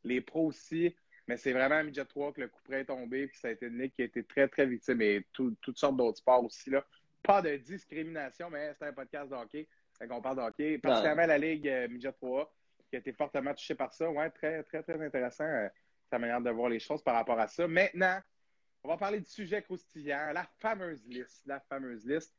[0.04, 0.94] les pros aussi,
[1.26, 3.50] mais c'est vraiment à Midget 3 que le coup près est tombé, puis ça a
[3.50, 6.70] été une ligue qui a été très, très victime et toutes sortes d'autres sports aussi.
[6.70, 6.84] Là.
[7.24, 9.66] Pas de discrimination, mais c'est un podcast de hockey
[9.98, 12.52] quand on parle de hockey, particulièrement la Ligue euh, Midget 3,
[12.88, 14.10] qui a été fortement touchée par ça.
[14.10, 15.68] Ouais, très, très, très intéressant, euh,
[16.10, 17.66] ta manière de voir les choses par rapport à ça.
[17.66, 18.20] Maintenant,
[18.84, 21.42] on va parler du sujet croustillant, la fameuse liste.
[21.46, 22.34] La fameuse liste.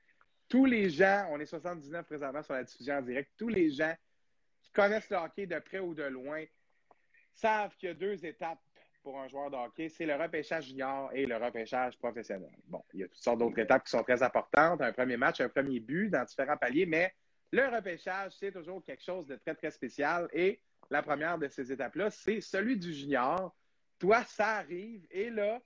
[0.49, 3.95] Tous les gens, on est 79 présentement sur la diffusion en direct, tous les gens
[4.61, 6.43] qui connaissent le hockey de près ou de loin
[7.33, 8.59] savent qu'il y a deux étapes
[9.03, 12.51] pour un joueur de hockey, c'est le repêchage junior et le repêchage professionnel.
[12.67, 15.41] Bon, il y a toutes sortes d'autres étapes qui sont très importantes, un premier match,
[15.41, 17.13] un premier but dans différents paliers, mais
[17.53, 20.27] le repêchage, c'est toujours quelque chose de très, très spécial.
[20.33, 23.55] Et la première de ces étapes-là, c'est celui du junior.
[23.99, 25.05] Toi, ça arrive.
[25.11, 25.61] Et là,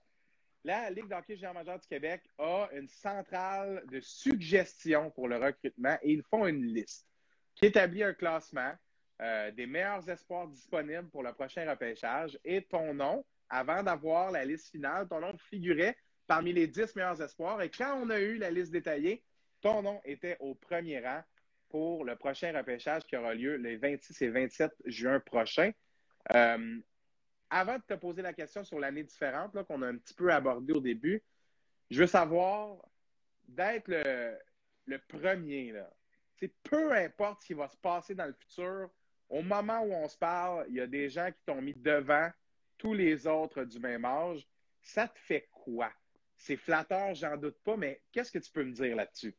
[0.65, 5.97] la Ligue d'hockey junior majeur du Québec a une centrale de suggestions pour le recrutement
[6.01, 7.07] et ils font une liste
[7.55, 8.73] qui établit un classement
[9.21, 12.37] euh, des meilleurs espoirs disponibles pour le prochain repêchage.
[12.43, 15.95] Et ton nom, avant d'avoir la liste finale, ton nom figurait
[16.27, 17.61] parmi les 10 meilleurs espoirs.
[17.61, 19.23] Et quand on a eu la liste détaillée,
[19.61, 21.23] ton nom était au premier rang
[21.69, 25.71] pour le prochain repêchage qui aura lieu les 26 et 27 juin prochain.
[26.33, 26.79] Euh,
[27.49, 30.73] avant de te poser la question sur l'année différente qu'on a un petit peu abordée
[30.73, 31.23] au début,
[31.89, 32.77] je veux savoir
[33.47, 35.71] d'être le, premier.
[35.71, 35.89] Là.
[36.63, 38.89] peu importe ce qui va se passer dans le futur,
[39.29, 42.29] au moment où on se parle, il y a des gens qui t'ont mis devant
[42.77, 44.47] tous les autres du même âge.
[44.81, 45.91] Ça te fait quoi?
[46.35, 49.35] C'est flatteur, j'en doute pas, mais qu'est-ce que tu peux me dire là-dessus?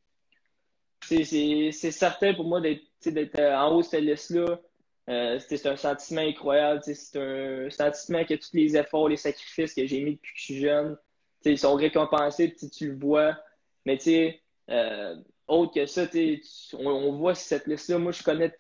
[1.09, 4.61] C'est certain pour moi d'être euh, en haut de cette liste-là.
[5.09, 6.83] Euh, c'est un sentiment incroyable.
[6.85, 10.45] C'est un sentiment que tous les efforts, les sacrifices que j'ai mis depuis que je
[10.45, 10.97] suis jeune,
[11.45, 13.37] ils sont récompensés, tu le vois.
[13.87, 14.35] Mais tu
[14.71, 15.17] euh,
[15.47, 16.07] autre que ça,
[16.75, 17.99] on, on, voit cette liste-là.
[17.99, 18.53] Moi, je connais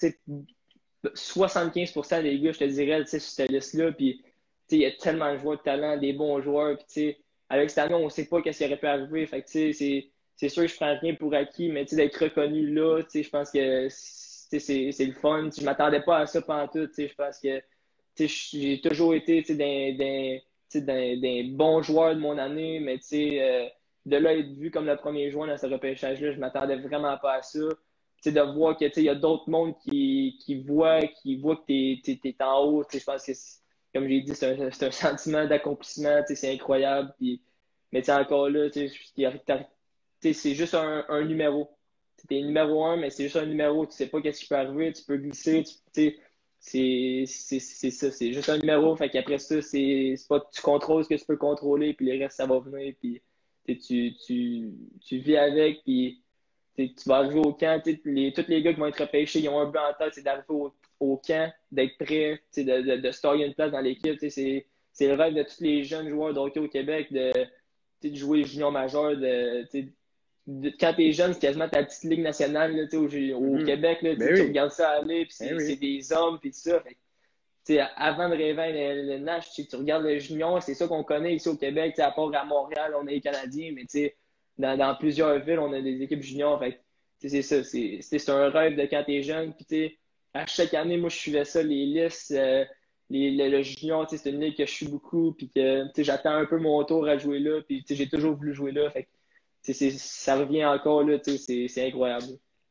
[1.04, 3.92] 75% des gars, je te dirais, sur cette liste-là.
[3.92, 4.24] Puis,
[4.70, 6.78] il y a tellement de joueurs de talent, des bons joueurs.
[6.88, 7.16] Puis,
[7.50, 9.26] avec cette année, on ne sait pas qu'est-ce qui aurait pu arriver.
[9.26, 10.10] Fait c'est
[10.48, 15.04] sûr que je prends rien pour acquis, mais d'être reconnu là, je pense que c'est
[15.04, 15.50] le fun.
[15.56, 16.88] Je m'attendais pas à ça pendant tout.
[16.96, 17.60] Je pense que
[18.16, 23.68] j'ai toujours été d'un bon joueur de mon année, mais euh,
[24.06, 27.34] de là être vu comme le premier joueur dans ce repêchage-là, je m'attendais vraiment pas
[27.34, 27.58] à ça.
[28.24, 32.42] de voir qu'il y a d'autres mondes qui, qui voient qui voient que tu es,
[32.42, 32.84] en haut.
[32.92, 33.32] Je pense que,
[33.92, 36.22] comme j'ai dit, c'est un, un, sentiment d'accomplissement.
[36.26, 37.12] C'est incroyable.
[37.18, 37.42] Puis,
[37.92, 38.68] mais encore là,
[40.20, 41.70] c'est juste un, un numéro.
[42.28, 43.86] Tu es numéro un, mais c'est juste un numéro.
[43.86, 44.92] Tu sais pas qu'est-ce qui peut arriver.
[44.92, 45.64] Tu peux glisser.
[45.94, 46.18] Tu,
[46.60, 48.10] c'est ça.
[48.10, 48.96] C'est juste un numéro.
[48.96, 52.36] Fait qu'après ça, c'est pas tu contrôles ce que tu peux contrôler, puis le reste,
[52.36, 52.94] ça va venir.
[53.00, 53.22] Puis
[53.66, 56.24] tu, tu, tu vis avec, puis
[56.76, 57.82] tu vas arriver au camp.
[58.04, 60.22] Les, tous les gars qui vont être repêchés, ils ont un but en tête, c'est
[60.22, 64.18] d'arriver au, au, camp, d'être prêt, de, de, de une place dans l'équipe.
[64.20, 67.32] C'est le rêve de tous les jeunes joueurs d'hockey au Québec de,
[68.02, 69.66] de jouer junior majeur, de,
[70.80, 73.64] quand t'es jeune, c'est quasiment ta petite ligue nationale là, au, au mm-hmm.
[73.64, 74.02] Québec.
[74.02, 76.80] Là, ben tu regardes ça aller, puis c'est ben des hommes, puis tout ça.
[76.80, 76.96] Fait,
[77.96, 81.48] avant de rêver le, le Nash, tu regardes le junior, c'est ça qu'on connaît ici
[81.48, 81.98] au Québec.
[81.98, 83.84] À part à Montréal, on est les Canadiens, mais
[84.56, 86.62] dans, dans plusieurs villes, on a des équipes juniors.
[87.20, 87.62] c'est ça.
[87.62, 89.52] C'est un rêve de quand t'es jeune.
[89.52, 89.98] Puis,
[90.32, 92.30] à chaque année, moi, je suivais ça, les listes.
[92.30, 92.64] Euh,
[93.10, 96.58] les, le, junior, c'est une ligue que je suis beaucoup, puis que j'attends un peu
[96.58, 98.90] mon tour à jouer là, puis j'ai toujours voulu jouer là.
[98.90, 99.08] Fait
[99.62, 102.26] ça revient encore, là, c'est incroyable.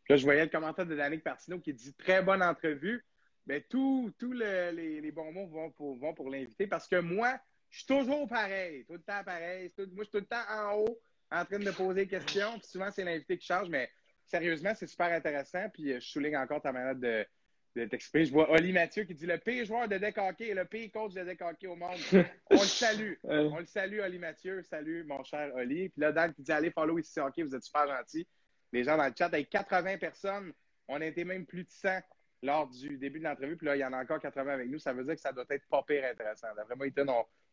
[0.10, 3.04] Là, je voyais le commentaire de Danick Partino qui dit très bonne entrevue.
[3.46, 7.88] Mais tous les, bons mots vont pour, vont pour l'inviter parce que moi, je suis
[7.88, 9.72] toujours pareil, tout le temps pareil.
[9.78, 11.00] moi, je suis tout le temps en haut
[11.32, 12.60] en train de poser des questions.
[12.60, 13.90] Puis souvent, c'est l'invité qui change, mais
[14.26, 15.70] sérieusement, c'est super intéressant.
[15.74, 17.26] Puis je souligne encore ta manière de,
[17.76, 20.66] de Je vois Oli Mathieu qui dit le pire joueur de deck hockey et le
[20.66, 21.98] pire coach de deck hockey au monde.
[22.52, 23.14] On le salue.
[23.24, 24.64] On le salue, Oli Mathieu.
[24.64, 25.90] Salut, mon cher Oli.
[25.90, 28.28] Puis là, Dan qui dit allez follow ici hockey, vous êtes super gentils.
[28.74, 30.54] Les gens dans le chat, avec 80 personnes,
[30.88, 32.00] on a été même plus de 100
[32.44, 33.58] lors du début de l'entrevue.
[33.58, 34.80] Puis là, il y en a encore 80 avec nous.
[34.80, 36.48] Ça veut dire que ça doit être pas pire intéressant.
[36.54, 36.86] Vraiment,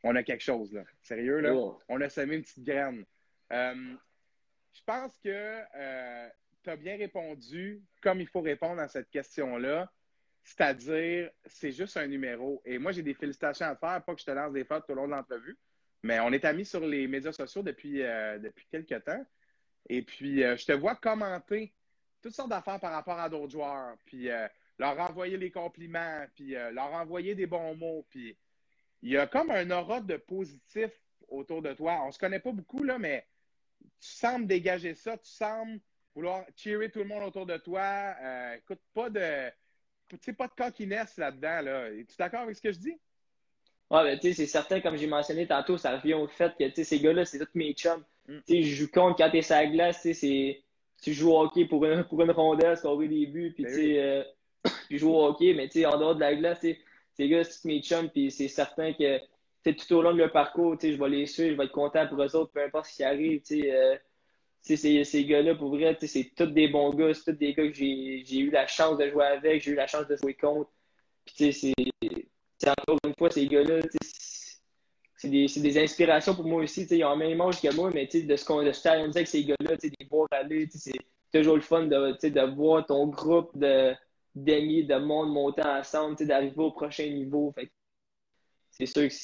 [0.03, 0.73] on, on a quelque chose.
[0.73, 0.83] là.
[1.03, 1.55] Sérieux, là?
[1.89, 3.05] On a semé une petite graine.
[3.53, 3.95] Euh,
[4.73, 5.29] je pense que
[5.77, 6.29] euh,
[6.63, 9.91] tu as bien répondu comme il faut répondre à cette question-là.
[10.45, 12.63] C'est-à-dire, c'est juste un numéro.
[12.67, 14.93] Et moi, j'ai des félicitations à faire, pas que je te lance des fautes tout
[14.93, 15.59] au long de l'entrevue,
[16.03, 18.39] mais on est amis sur les médias sociaux depuis, euh,
[18.71, 19.25] quelques temps.
[19.89, 21.73] Et puis, euh, je te vois commenter
[22.21, 24.47] toutes sortes d'affaires par rapport à d'autres joueurs, puis euh,
[24.79, 28.07] leur envoyer les compliments, puis leur envoyer des bons mots.
[28.11, 28.37] Puis,
[29.01, 30.91] il y a comme un aura de positif
[31.29, 32.03] autour de toi.
[32.05, 33.27] On se connaît pas beaucoup, là, mais
[33.81, 35.81] tu sembles dégager ça, tu sembles
[36.15, 38.15] vouloir cheerer tout le monde autour de toi.
[38.57, 39.51] écoute, pas de
[40.23, 41.61] sais, pas de coquinesse là-dedans.
[41.63, 41.91] Là.
[41.91, 42.97] Es-tu d'accord avec ce que je dis?
[43.91, 46.65] Ouais, ben, tu sais, c'est certain, comme j'ai mentionné tantôt, ça revient au fait que,
[46.69, 48.03] tu sais, ces gars-là, c'est tous mes chums.
[48.27, 48.39] Mm.
[48.47, 50.63] Tu sais, je joue contre quand t'es sur la glace, tu sais,
[51.03, 53.79] tu joues au hockey pour une, pour une rondelle, scorer des buts, puis, ben tu
[53.79, 54.23] sais, euh,
[54.89, 56.79] puis jouer au hockey, mais, tu sais, en dehors de la glace, tu sais,
[57.13, 59.19] ces gars, c'est tous mes chums, puis c'est certain que,
[59.65, 61.65] tu tout au long de leur parcours, tu sais, je vais les suivre, je vais
[61.65, 63.97] être content pour eux autres, peu importe ce qui arrive, tu sais, euh,
[64.65, 67.75] ces, ces gars-là, pour vrai, c'est tous des bons gars, c'est tous des gars que
[67.75, 70.71] j'ai eu la chance de jouer avec, j'ai eu la chance de jouer contre.
[71.25, 71.53] Puis,
[72.59, 73.81] c'est encore une fois, ces gars-là,
[75.17, 76.83] c'est des, des, inspirations pour moi aussi.
[76.91, 79.45] Ils ont le même âge que moi, mais de ce qu'on de se avec ces
[79.45, 80.93] gars-là, des beaux rallyes, c'est
[81.33, 83.57] toujours le fun de, de voir ton groupe
[84.35, 87.55] d'amis, de, monde monter ensemble, d'arriver au prochain niveau.
[88.71, 89.15] C'est sûr que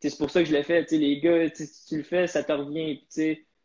[0.00, 0.90] c'est pour ça que je l'ai fait.
[0.92, 3.02] Les gars, si tu le fais, ça te revient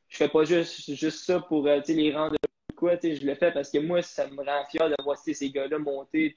[0.09, 2.35] je fais pas juste, juste ça pour euh, les rendre
[2.75, 2.97] quoi.
[3.01, 6.35] Je le fais parce que moi, ça me rend fier de voir ces gars-là monter.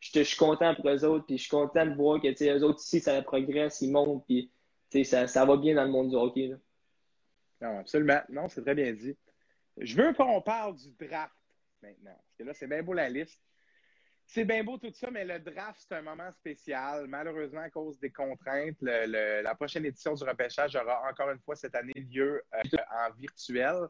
[0.00, 2.80] Je suis content pour eux autres, puis je suis content de voir que eux autres
[2.80, 4.50] ici, ça progresse, ils montent, puis
[5.04, 6.54] ça, ça va bien dans le monde du hockey.
[7.60, 8.20] Non, absolument.
[8.28, 9.16] Non, c'est très bien dit.
[9.78, 11.32] Je veux qu'on parle du draft
[11.82, 12.14] maintenant.
[12.14, 13.40] Parce que là, c'est bien beau la liste.
[14.26, 17.06] C'est bien beau tout ça, mais le draft, c'est un moment spécial.
[17.06, 21.74] Malheureusement, à cause des contraintes, la prochaine édition du repêchage aura encore une fois cette
[21.74, 23.86] année lieu euh, en virtuel.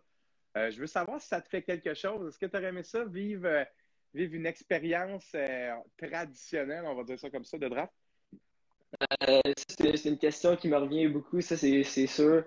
[0.56, 2.28] Euh, je veux savoir si ça te fait quelque chose.
[2.28, 3.64] Est-ce que tu aurais aimé ça, vivre, euh,
[4.12, 5.34] vivre une expérience
[5.96, 7.92] traditionnelle, on va dire ça comme ça, de draft?
[9.68, 12.44] c'est une question qui me revient beaucoup, ça, c'est sûr.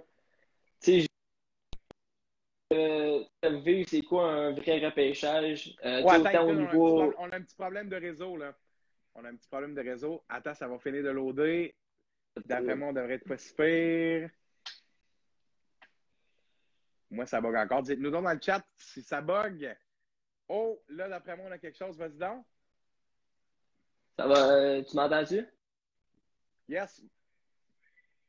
[2.72, 5.76] Vivre c'est quoi un vrai repêchage?
[5.86, 8.54] Euh, on, a un petit problème de réseau, là.
[9.16, 10.24] On a un petit problème de réseau.
[10.30, 11.76] Attends, ça va finir de loader.
[12.46, 14.30] D'après moi, on devrait être pas si pire.
[17.10, 17.82] Moi, ça bug encore.
[17.82, 19.76] Dites-nous donc dans le chat si ça bug.
[20.50, 21.98] Oh, là, d'après moi, on a quelque chose.
[21.98, 22.46] Vas-y donc.
[24.18, 25.46] Ça va, euh, tu m'entends-tu?
[26.68, 27.04] Yes.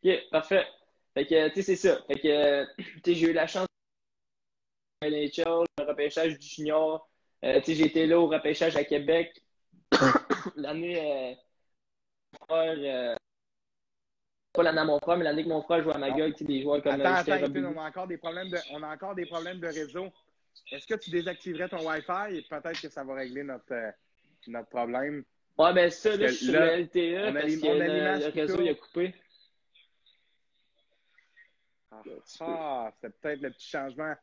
[0.02, 0.66] Ok, parfait.
[1.14, 2.02] Fait que, tu sais, c'est ça.
[2.06, 3.67] Fait que, tu sais, j'ai eu la chance
[5.10, 7.08] NHL, le repêchage du junior.
[7.44, 9.42] Euh, été là au repêchage à Québec.
[10.56, 11.34] l'année, euh,
[12.50, 13.14] euh,
[14.52, 16.82] pas l'année à mon frère, mais l'année que mon frère jouait à Magog, des joueurs
[16.82, 17.46] comme Attends, Justin attends.
[17.46, 20.08] Étienne, on a encore des problèmes de, on a encore des problèmes de réseau.
[20.72, 22.36] Est-ce que tu désactiverais ton Wi-Fi?
[22.36, 23.90] Et peut-être que ça va régler notre, euh,
[24.48, 25.24] notre problème?
[25.58, 28.74] Ouais, ben ça, là, je suis sur le LTE parce que le, réseau, il a
[28.74, 29.14] coupé.
[31.90, 32.02] Ah,
[32.40, 34.14] ah, c'est peut-être le petit changement.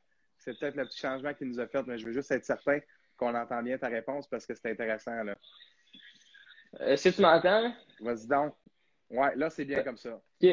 [0.45, 2.79] C'est peut-être le petit changement qui nous a fait, mais je veux juste être certain
[3.17, 5.23] qu'on entend bien ta réponse parce que c'est intéressant.
[5.23, 5.35] Là.
[6.81, 7.73] Euh, que tu m'entends?
[8.01, 8.53] Vas-y donc.
[9.09, 10.21] Ouais, là, c'est bien comme ça.
[10.43, 10.49] OK.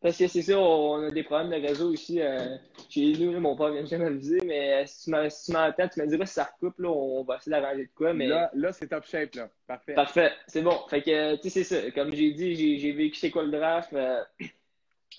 [0.00, 2.56] Parce que c'est ça, on a des problèmes de réseau ici euh,
[2.88, 3.32] chez nous.
[3.34, 6.00] là, mon père vient de m'aviser, mais euh, si tu m'en- si tu m'entends, tu
[6.00, 8.14] me diras si ça recoupe, là, on va essayer d'arranger de quoi.
[8.14, 9.34] Mais Là, là c'est top shape.
[9.34, 9.50] Là.
[9.66, 9.92] Parfait.
[9.94, 10.78] parfait, c'est bon.
[10.88, 11.90] Fait que, tu sais, c'est ça.
[11.90, 13.92] Comme j'ai dit, j'ai vécu c'est quoi le draft.
[13.92, 14.24] euh,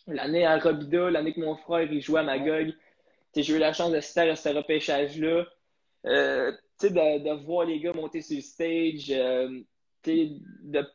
[0.08, 2.74] l'année à Robida, l'année que mon frère il jouait à Magog.
[3.36, 5.46] J'ai eu la chance de faire ce repêchage-là.
[6.06, 6.90] Euh, de,
[7.24, 9.62] de voir les gars monter sur le stage, euh,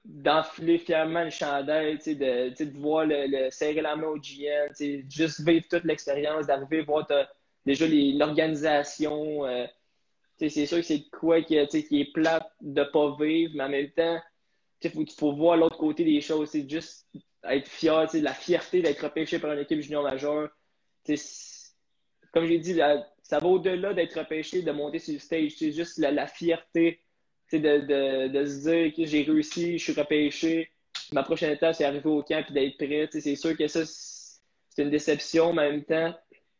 [0.04, 4.72] d'enfiler fièrement le chandail, de, de voir le, le- serrer la main au GM,
[5.08, 7.06] juste vivre toute l'expérience, d'arriver voir
[7.64, 9.44] déjà l'organisation.
[9.46, 9.66] euh,
[10.38, 13.90] c'est sûr que c'est quoi qui, qui est plate de pas vivre, mais en même
[13.92, 14.20] temps,
[14.82, 16.50] il faut, faut voir l'autre côté des choses.
[16.50, 17.08] C'est juste
[17.44, 20.50] être fier, la fierté d'être repêché par une équipe junior majeure.
[22.36, 22.78] Comme j'ai dit,
[23.22, 25.52] ça va au-delà d'être repêché, de monter sur le stage.
[25.56, 27.00] C'est juste la, fierté
[27.50, 30.70] de, de, se dire que j'ai réussi, je suis repêché.
[31.12, 33.08] Ma prochaine étape, c'est d'arriver au camp et d'être prêt.
[33.10, 36.14] C'est sûr que ça, c'est une déception, mais en même temps,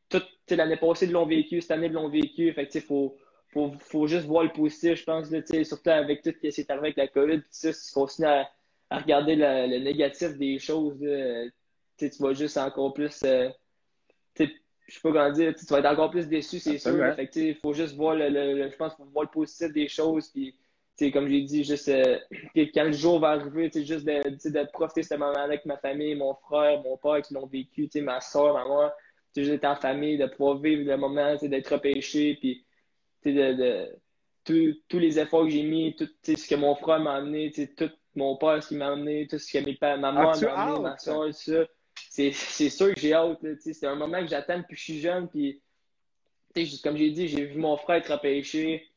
[0.08, 2.50] tout, tu sais, l'année passée, ils l'ont vécu, cette année, ils l'ont vécu.
[2.54, 6.86] Fait faut, juste voir le positif, je pense, surtout avec tout ce qui s'est arrivé
[6.86, 7.42] avec la COVID.
[7.50, 8.48] Si tu continues à,
[8.90, 10.96] regarder le, négatif des choses,
[11.98, 13.22] tu vas juste encore plus.
[13.24, 13.50] euh,
[14.86, 16.92] je sais pas comment dire, tu vas être encore plus déçu, c'est sûr.
[17.08, 17.14] Là.
[17.16, 19.88] Fait que, faut juste voir le, le- le- je pense faut voir le positif des
[19.88, 20.28] choses.
[20.28, 20.54] Puis,
[21.12, 22.18] comme j'ai dit, juste euh,
[22.74, 26.14] quand le jour va arriver, juste de, de profiter de ce moment-là avec ma famille,
[26.14, 28.92] mon frère, mon père qui l'ont vécu, ma soeur, ma mère,
[29.36, 32.64] juste d'être en famille, de pouvoir vivre le moment, d'être repêché, puis
[33.24, 33.96] de, de-
[34.44, 37.90] tous- tous les efforts que j'ai mis, tout ce que mon frère m'a amené, tout
[38.14, 40.52] mon père, ce qu'il m'a amené, tout ce que mes pa- ma mère Ah, m'a
[40.52, 41.66] amené, ma soeur, tout ça.
[42.10, 45.28] C'est sûr que j'ai hâte, c'est un moment que j'attends depuis que je suis jeune,
[45.28, 45.60] puis
[46.82, 48.88] comme j'ai dit, j'ai vu mon frère être repêché,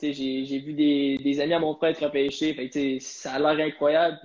[0.00, 4.18] j'ai vu des, des amis à mon frère être sais, ça a l'air incroyable,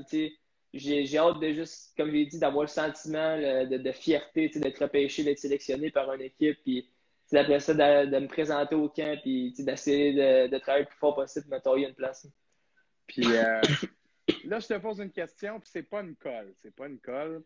[0.73, 5.23] j'ai hâte de juste, comme j'ai dit, d'avoir le sentiment de, de fierté, d'être repêché,
[5.23, 6.89] d'être sélectionné par une équipe, puis
[7.31, 10.97] après ça, de, de me présenter au camp, puis d'essayer de, de travailler le plus
[10.97, 12.27] fort possible pour me tailler une place.
[13.07, 13.61] Puis euh,
[14.45, 16.53] là, je te pose une question, puis c'est pas une colle.
[16.61, 17.43] C'est pas une colle.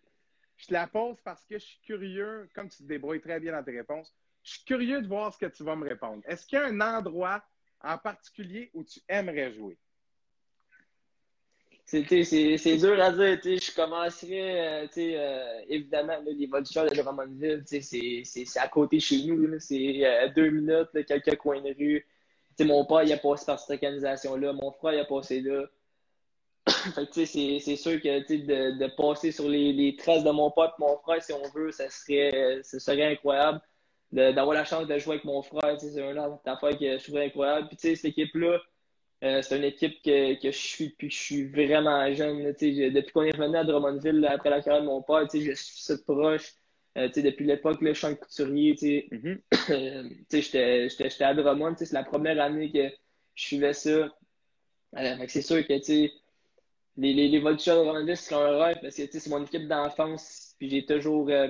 [0.58, 3.54] Je te la pose parce que je suis curieux, comme tu te débrouilles très bien
[3.54, 6.24] dans tes réponses, je suis curieux de voir ce que tu vas me répondre.
[6.26, 7.44] Est-ce qu'il y a un endroit
[7.82, 9.78] en particulier où tu aimerais jouer?
[11.88, 13.40] C'est dur à dire.
[13.44, 19.58] Je commencerais, euh, euh, évidemment, voltigeurs de Drummondville, c'est à côté de chez nous.
[19.60, 22.06] C'est euh, deux minutes, quelques coins de rue.
[22.60, 24.52] Mon père, il a passé par cette organisation-là.
[24.52, 25.66] Mon frère, il a passé là.
[26.96, 30.52] Fait que, c'est c'est sûr que de, de passer sur les, les traces de mon
[30.52, 33.62] père et mon frère, si on veut, ça serait, ce serait incroyable.
[34.12, 37.68] D'avoir la chance de jouer avec mon frère, c'est une affaire que je trouve incroyable.
[37.68, 38.60] Puis, cette équipe-là,
[39.24, 42.42] euh, c'est une équipe que, que je suis depuis que je suis vraiment jeune.
[42.44, 45.28] là, je- depuis qu'on est revenu à Drummondville là, après la carrière de mon père,
[45.34, 46.54] je suis proche.
[46.98, 49.08] Euh, depuis l'époque, le champ couturier, sais,
[50.42, 52.90] j'étais j'étais- j'étais à Drummond, c'est la première année que
[53.36, 54.10] je suivais ça.
[54.98, 55.74] Euh, c'est sûr que
[56.98, 60.56] les, les, les Voltigeurs de seraient un rêve parce que c'est mon équipe d'enfance.
[60.58, 61.50] Puis j'ai toujours, euh,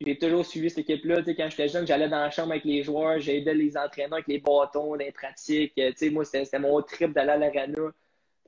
[0.00, 1.22] j'ai toujours suivi cette équipe-là.
[1.24, 4.38] Quand j'étais jeune, j'allais dans la chambre avec les joueurs, j'aidais les entraîneurs avec les
[4.38, 5.72] bâtons, les pratiques.
[5.78, 7.90] Euh, tu sais, moi, c'était mon trip d'aller à l'arena.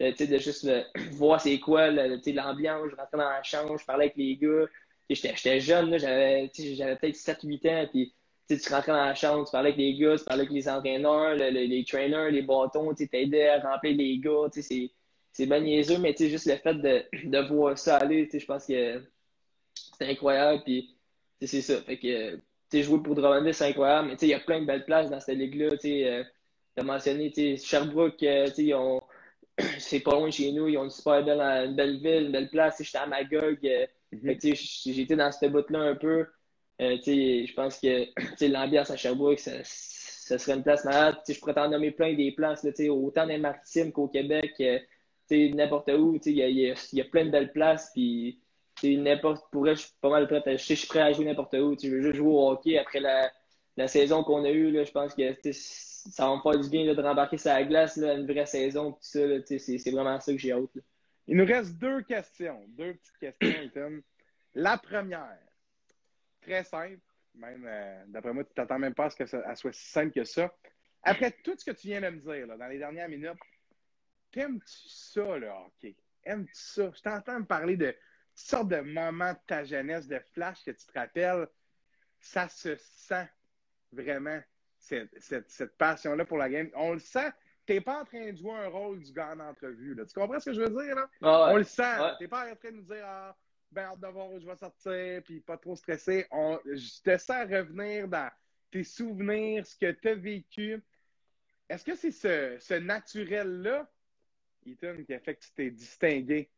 [0.01, 0.83] Euh, de juste euh,
[1.13, 2.89] voir c'est quoi l'ambiance.
[2.91, 4.67] Je rentrais dans la chambre, je parlais avec les gars.
[5.09, 7.87] J'étais jeune, j'avais peut-être 7-8 ans.
[7.91, 8.15] Puis,
[8.49, 11.35] tu rentrais dans la chambre, tu parlais avec les gars, tu parlais avec les entraîneurs,
[11.37, 14.49] le- le- les trainers, les bâtons, tu t'aidais à remplir les gars.
[14.53, 14.91] C'est
[15.33, 19.03] c'est bien niaiseux, mais juste le fait de, de voir ça aller, je pense que
[19.99, 20.63] c'est incroyable.
[20.65, 20.97] Puis,
[21.43, 21.81] c'est ça.
[21.83, 22.39] Fait que,
[22.83, 24.09] jouer pour Drummondville, c'est incroyable.
[24.09, 25.77] Mais il y a plein de belles places dans cette ligue-là.
[25.77, 26.25] Tu euh,
[26.75, 28.47] t'as mentionné, Sherbrooke, euh,
[29.79, 32.33] c'est pas loin de chez nous, ils ont une super belle, une belle ville, une
[32.33, 32.83] belle place.
[32.83, 33.59] J'étais à Magog.
[33.65, 34.31] euh, Mhm.
[34.31, 36.27] été dans cette bout-là un peu.
[36.79, 41.17] je pense que l'ambiance à Sherbrooke, ça, ça, serait une place malade.
[41.29, 44.61] je pourrais t'en nommer plein des places, là, autant les maritimes qu'au Québec,
[45.31, 46.19] n'importe où.
[46.25, 47.91] Il y a, y a, plein de belles places.
[47.93, 48.41] Puis,
[48.83, 51.77] n'importe, pour je suis pas mal prêt à, je suis prêt à jouer n'importe où.
[51.81, 53.31] Je veux juste jouer au hockey après la,
[53.77, 54.71] la saison qu'on a eue.
[54.71, 58.15] Là, je pense que ça va me faire du bien de rembarquer sa glace, là,
[58.15, 58.97] une vraie saison.
[59.01, 60.79] c'est, c'est vraiment ça que j'ai hâte.
[61.27, 64.01] Il nous reste deux questions, deux petites questions, Ethan.
[64.55, 65.39] La première,
[66.41, 66.99] très simple,
[67.35, 70.25] même euh, d'après moi, tu t'attends même pas à ce qu'elle soit si simple que
[70.25, 70.53] ça.
[71.03, 73.39] Après tout ce que tu viens de me dire là, dans les dernières minutes,
[74.33, 75.97] t'aimes-tu ça, le hockey?
[76.25, 76.91] Aimes-tu ça?
[76.95, 77.95] Je t'entends me parler de
[78.35, 81.49] sortes de moments de ta jeunesse, de flash que tu te rappelles.
[82.21, 83.29] Ça se sent
[83.93, 84.41] vraiment,
[84.79, 86.71] cette, cette, passion-là pour la game.
[86.75, 87.31] On le sent.
[87.67, 89.95] Tu n'es pas en train de jouer un rôle du gars en entrevue.
[89.95, 90.05] Là.
[90.05, 90.95] Tu comprends ce que je veux dire?
[90.95, 91.09] Là?
[91.23, 91.97] Ah On le sent.
[92.19, 93.37] Tu n'es pas en train de nous dire ah,
[93.71, 96.27] ben, hâte de voir où je vais sortir, puis pas trop stressé.
[96.31, 98.31] On, je te sens revenir dans
[98.71, 100.83] tes souvenirs, ce que tu as vécu.
[101.69, 103.89] Est-ce que c'est ce, ce naturel-là,
[104.67, 106.49] Ethan, qui a fait que tu t'es distingué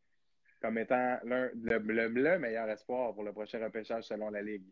[0.62, 4.64] comme étant le, le, meilleur espoir pour le prochain repêchage selon la Ligue?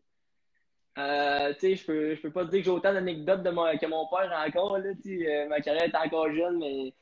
[0.97, 4.07] Euh, tu sais, je peux, peux pas te dire que j'ai autant d'anecdotes que mon
[4.07, 4.77] père encore.
[4.77, 6.93] Là, euh, ma carrière est encore jeune, mais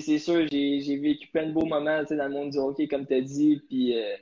[0.00, 3.14] c'est sûr, j'ai vécu plein de beaux moments dans le monde du hockey, comme tu
[3.14, 3.62] as dit.
[3.68, 4.16] Puis, euh,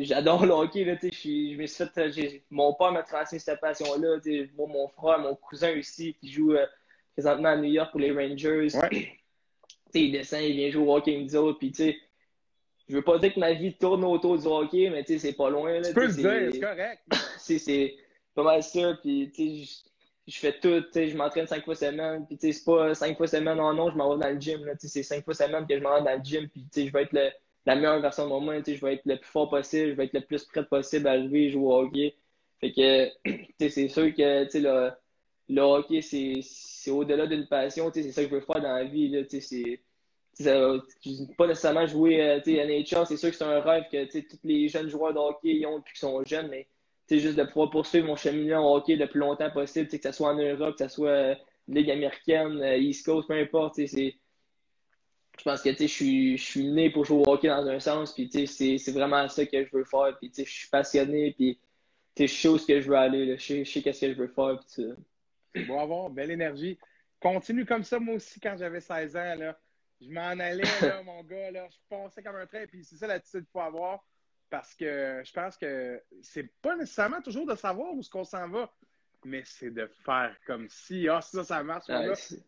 [0.00, 0.84] j'adore le hockey.
[0.84, 4.18] Là, je me suis fait, mon père m'a transmis cette passion-là.
[4.56, 6.54] mon frère, mon cousin aussi, qui joue
[7.12, 8.68] présentement à New York pour les Rangers.
[8.76, 9.18] Ouais.
[9.94, 11.58] il descend, il vient jouer au hockey nous autres.
[11.58, 11.72] Puis,
[12.88, 15.80] je veux pas dire que ma vie tourne autour du hockey, mais c'est pas loin.
[15.80, 17.02] Là, tu peux le dire, c'est correct.
[17.38, 17.94] c'est
[18.34, 18.98] pas mal ça.
[19.02, 19.30] Puis,
[20.26, 23.74] je fais tout, je m'entraîne cinq fois semaine, puis c'est pas cinq fois semaine, non,
[23.74, 26.04] non, je m'en vais dans le gym, c'est cinq fois semaine que je m'en vais
[26.04, 27.32] dans le gym, puis je vais être
[27.66, 30.14] la meilleure version de moi-même, je vais être le plus fort possible, je vais être
[30.14, 32.14] le plus prêt possible à jouer, jouer au hockey.
[32.60, 34.90] Fait que, c'est sûr que, le,
[35.48, 39.08] le hockey, c'est au-delà d'une passion, c'est ça que je veux faire dans la vie,
[39.08, 39.80] là, c'est
[41.36, 44.88] pas nécessairement jouer à NHL, c'est sûr que c'est un rêve que tous les jeunes
[44.88, 46.66] joueurs de hockey ont depuis qu'ils sont jeunes, mais
[47.18, 50.30] juste de pouvoir poursuivre mon cheminement au hockey le plus longtemps possible, que ce soit
[50.30, 51.34] en Europe, que ce soit euh,
[51.68, 53.78] Ligue américaine, euh, East Coast, peu importe.
[53.78, 58.92] Je pense que je suis, né pour jouer au hockey dans un sens, puis c'est
[58.92, 60.16] vraiment ça que je veux faire.
[60.18, 61.58] Puis je suis passionné, puis
[62.18, 64.58] je sais où ce que je veux aller, je sais, qu'est-ce que je veux faire.
[65.54, 66.78] C'est beau avoir, belle énergie.
[67.20, 69.34] Continue comme ça, moi aussi, quand j'avais 16 ans.
[69.36, 69.58] Là.
[70.00, 73.06] Je m'en allais, là, mon gars, là, je pensais comme un train, puis c'est ça
[73.06, 74.04] l'attitude qu'il faut avoir
[74.52, 78.50] parce que je pense que c'est pas nécessairement toujours de savoir où ce qu'on s'en
[78.50, 78.70] va,
[79.24, 81.86] mais c'est de faire comme si, ah, ça, ça marche.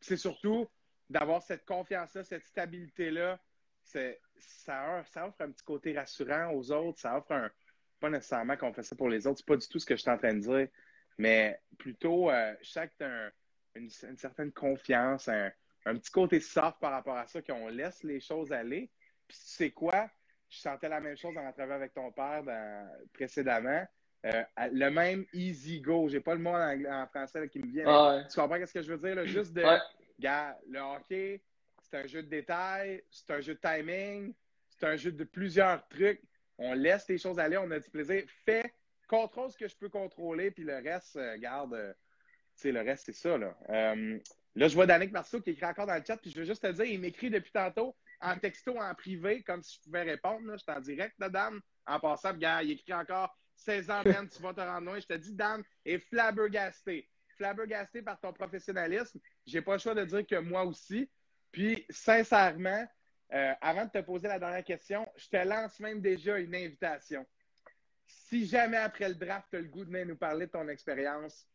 [0.02, 0.68] c'est surtout
[1.08, 3.40] d'avoir cette confiance-là, cette stabilité-là.
[3.84, 4.00] Ça,
[4.36, 7.00] ça offre un petit côté rassurant aux autres.
[7.00, 7.50] Ça offre un.
[8.00, 9.38] Pas nécessairement qu'on fait ça pour les autres.
[9.38, 10.68] C'est pas du tout ce que je suis en train de dire.
[11.18, 13.32] Mais plutôt, euh, je sens que tu as
[13.74, 15.50] une, certaine confiance, un,
[15.86, 18.90] un, petit côté soft par rapport à ça, qu'on laisse les choses aller.
[19.26, 20.08] Puis tu sais quoi?
[20.54, 22.42] je sentais la même chose dans la travail avec ton père
[23.12, 23.84] précédemment.
[24.26, 24.42] Euh,
[24.72, 26.08] le même easy go.
[26.08, 27.84] J'ai pas le mot en, français qui me vient.
[27.86, 29.26] Ah tu comprends ce que je veux dire?
[29.26, 29.64] Juste de,
[30.18, 31.42] gars, le hockey,
[31.82, 34.32] c'est un jeu de détails, c'est un jeu de timing,
[34.70, 36.22] c'est un jeu de plusieurs trucs.
[36.56, 38.24] On laisse les choses aller, on a du plaisir.
[38.46, 38.72] Fais,
[39.06, 41.74] contrôle ce que je peux contrôler, puis le reste, euh, garde.
[41.74, 41.92] Euh,
[42.56, 43.56] tu sais, le reste, c'est ça, là.
[44.54, 46.62] là, je vois Danick Marceau qui écrit encore dans le chat, puis je veux juste
[46.62, 50.52] te dire, il m'écrit depuis tantôt en texto, en privé, comme si je pouvais répondre.
[50.52, 51.60] Je suis en direct de Dan.
[51.86, 55.00] En passant, gars, il écrit encore 16 ans, Dan, tu vas te rendre loin.
[55.00, 57.08] Je te dis, Dan est flabbergasté.
[57.36, 59.20] Flabbergasté par ton professionnalisme.
[59.46, 61.10] J'ai pas le choix de dire que moi aussi.
[61.50, 62.86] Puis, sincèrement,
[63.32, 67.26] euh, avant de te poser la dernière question, je te lance même déjà une invitation.
[68.06, 70.68] Si jamais après le draft, tu as le goût de venir nous parler de ton
[70.68, 71.46] expérience,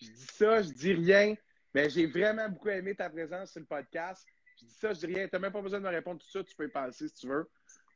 [0.00, 1.34] je dis ça, je dis rien,
[1.74, 4.26] mais j'ai vraiment beaucoup aimé ta présence sur le podcast.
[4.60, 5.26] Je dis ça, je dis rien.
[5.26, 6.42] Tu n'as même pas besoin de me répondre tout ça.
[6.44, 7.48] Tu peux y passer si tu veux.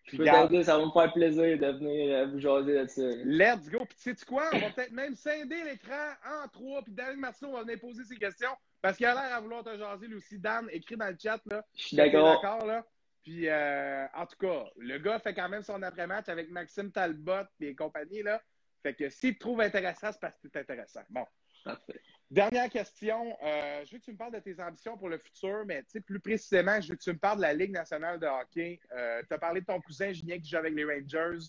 [0.06, 0.62] Puis, garde...
[0.62, 3.24] ça va me faire plaisir de venir euh, vous jaser là-dessus.
[3.24, 3.84] Let's go.
[3.84, 4.48] Puis, sais-tu quoi?
[4.52, 6.82] On va peut-être même scinder l'écran en trois.
[6.82, 8.50] Puis, Daniel Marceau va venir poser ses questions
[8.80, 10.38] parce qu'il a l'air à vouloir te jaser lui aussi.
[10.38, 11.40] Dan, écrit dans le chat.
[11.46, 11.64] Là.
[11.74, 12.40] Je suis d'accord.
[12.40, 12.86] d'accord là?
[13.26, 17.48] Puis, euh, en tout cas, le gars fait quand même son après-match avec Maxime Talbot
[17.58, 18.22] et compagnie.
[18.22, 18.40] Là.
[18.84, 21.02] Fait que s'il te trouve intéressant, c'est parce que c'est intéressant.
[21.10, 21.26] Bon.
[21.64, 22.00] Parfait.
[22.30, 23.36] Dernière question.
[23.42, 26.20] Euh, je veux que tu me parles de tes ambitions pour le futur, mais plus
[26.20, 28.78] précisément, je veux que tu me parles de la Ligue nationale de hockey.
[28.92, 31.48] Euh, tu as parlé de ton cousin Julien qui joue avec les Rangers.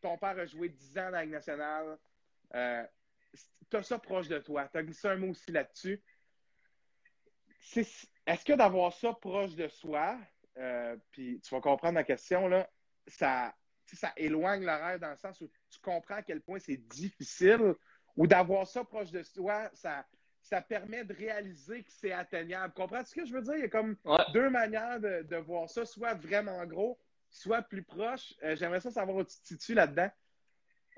[0.00, 1.98] Ton père a joué 10 ans dans la Ligue nationale.
[2.50, 4.66] tu as ça proche de toi.
[4.72, 6.02] Tu as glissé un mot aussi là-dessus.
[8.26, 10.18] Est-ce que d'avoir ça proche de soi,
[11.10, 12.68] puis tu vas comprendre ma question, là,
[13.06, 13.54] ça,
[13.86, 17.74] ça éloigne rêve dans le sens où tu comprends à quel point c'est difficile
[18.16, 20.04] ou d'avoir ça proche de toi, ça,
[20.42, 22.72] ça permet de réaliser que c'est atteignable.
[22.74, 23.54] Comprends ce que je veux dire?
[23.54, 23.96] Il y a comme
[24.32, 26.98] deux manières de, voir ça, soit vraiment gros,
[27.30, 28.34] soit plus proche.
[28.42, 30.10] Euh, j'aimerais ça savoir où tu te situes là-dedans.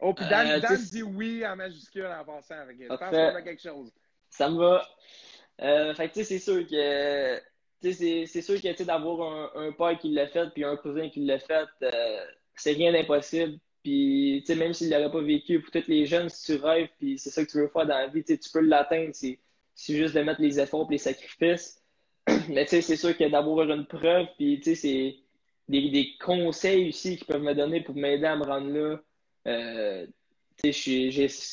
[0.00, 2.58] Oh, puis Dan, euh, dit oui en majuscule en passant.
[2.58, 3.92] Avec Je pense qu'on a quelque chose.
[4.30, 4.88] Ça me va.
[5.60, 7.40] Euh, fait que, c'est sûr que
[7.82, 11.38] c'est sûr que d'avoir un, un, père qui l'a fait puis un cousin qui l'a
[11.38, 12.24] fait, euh,
[12.54, 13.58] c'est rien d'impossible.
[13.82, 17.30] Puis, même s'il l'aurait pas vécu, pour tous les jeunes, si tu rêves, puis c'est
[17.30, 19.10] ça que tu veux faire dans la vie, tu peux l'atteindre.
[19.12, 19.38] C'est
[19.96, 21.82] juste de mettre les efforts et les sacrifices.
[22.48, 25.16] Mais c'est sûr que d'avoir une preuve, puis c'est
[25.68, 29.00] des, des, conseils aussi qui peuvent me donner pour m'aider à me rendre là.
[29.48, 30.06] Euh,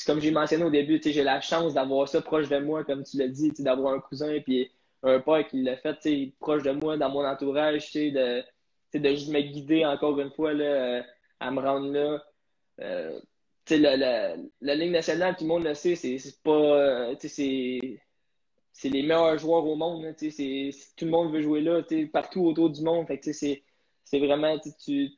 [0.05, 3.17] comme j'ai mentionné au début, j'ai la chance d'avoir ça proche de moi, comme tu
[3.17, 4.71] l'as dit, d'avoir un cousin puis
[5.03, 8.43] un père qui l'a fait proche de moi, dans mon entourage, de,
[8.93, 11.01] de juste me guider encore une fois là, euh,
[11.39, 12.23] à me rendre là.
[13.71, 16.51] La, la, la, Ligue nationale, tout le monde le sait, c'est pas.
[16.51, 20.15] Euh, c'est les meilleurs joueurs au monde.
[20.17, 20.25] Tout
[21.05, 21.81] le monde veut jouer là,
[22.11, 23.05] partout autour du monde.
[23.21, 23.63] c'est
[24.13, 24.57] vraiment.
[24.83, 25.09] Tu,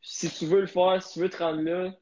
[0.00, 1.92] si tu veux le faire, si tu veux te rendre là,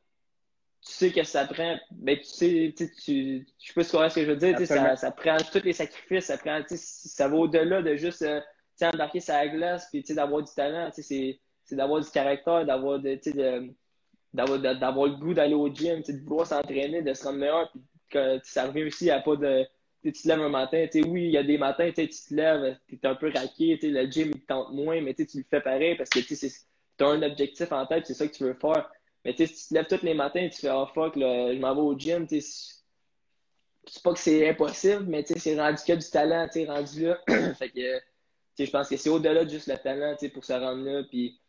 [0.88, 1.78] tu sais que ça prend.
[1.90, 4.58] Ben, tu sais, tu, tu, je sais pas ce que je veux dire.
[4.66, 6.26] Ça, ça prend tous les sacrifices.
[6.26, 6.62] Ça prend.
[6.66, 8.40] Ça va au-delà de juste euh,
[8.80, 10.88] embarquer sa glace puis d'avoir du talent.
[10.92, 11.38] C'est
[11.72, 13.70] d'avoir du caractère, d'avoir de, de
[14.32, 18.38] d'avoir le goût d'aller au gym, de vouloir s'entraîner, de se rendre meilleur, puis que
[18.42, 19.66] ça revient aussi à pas de.
[20.02, 22.94] Tu te lèves un matin, oui, il y a des matins, tu te lèves, tu
[22.94, 26.08] es un peu raqué, le gym il tente moins, mais tu le fais pareil parce
[26.08, 26.34] que tu
[27.00, 28.88] as un objectif en tête, c'est ça que tu veux faire.
[29.24, 31.74] Mais tu te lèves tous les matins et tu fais Oh fuck, là, je m'en
[31.74, 37.06] vais au gym, c'est pas que c'est impossible, mais c'est rendu a du talent, rendu
[37.06, 37.18] là.
[37.54, 38.00] fait que
[38.64, 41.02] je pense que c'est au-delà de juste le talent pour se rendre là.
[41.08, 41.40] Puis,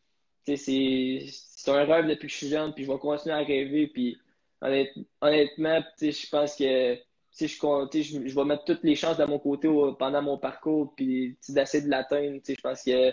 [0.46, 1.26] c'est
[1.68, 3.88] un rêve depuis que je suis jeune, puis je vais continuer à rêver.
[3.88, 4.18] Puis,
[4.62, 6.98] honnêtement, je pense que
[7.38, 11.38] je, je, je vais mettre toutes les chances de mon côté pendant mon parcours, puis
[11.48, 12.40] d'essayer de l'atteindre.
[12.48, 13.12] Je pense que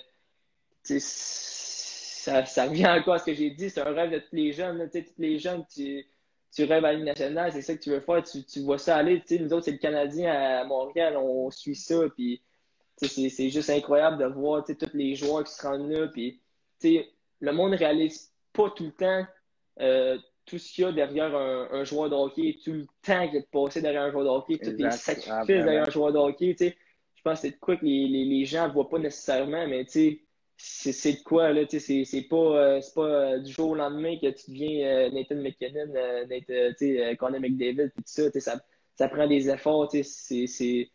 [2.26, 3.70] ça, ça revient encore à ce que j'ai dit.
[3.70, 4.90] C'est un rêve de tous les jeunes.
[4.90, 6.04] tous les jeunes, tu,
[6.52, 8.22] tu rêves à la nationale, c'est ça que tu veux faire.
[8.24, 9.22] Tu, tu vois ça aller.
[9.38, 12.00] nous autres, c'est le Canadien à Montréal, on suit ça.
[12.16, 12.42] Puis,
[12.96, 16.08] c'est juste incroyable de voir tous les joueurs qui se rendent là.
[16.08, 16.40] Puis,
[16.82, 19.26] le monde ne réalise pas tout le temps
[19.80, 23.38] euh, tout ce qu'il y a derrière un, joueur de hockey, tout le temps qu'il
[23.38, 26.18] a passé derrière un joueur de hockey, tous les sacrifices ah, derrière un joueur de
[26.18, 26.56] hockey.
[26.58, 29.66] Je pense que c'est de quoi que les, les, les gens ne voient pas nécessairement,
[29.66, 29.84] mais
[30.58, 34.50] c'est de quoi, là, c'est pas, euh, pas euh, du jour au lendemain que tu
[34.50, 35.92] deviens Nathan McKinnon,
[36.28, 38.56] Nathan, Conor McDavid, tout ça, ça,
[38.94, 40.88] ça prend des efforts, c'est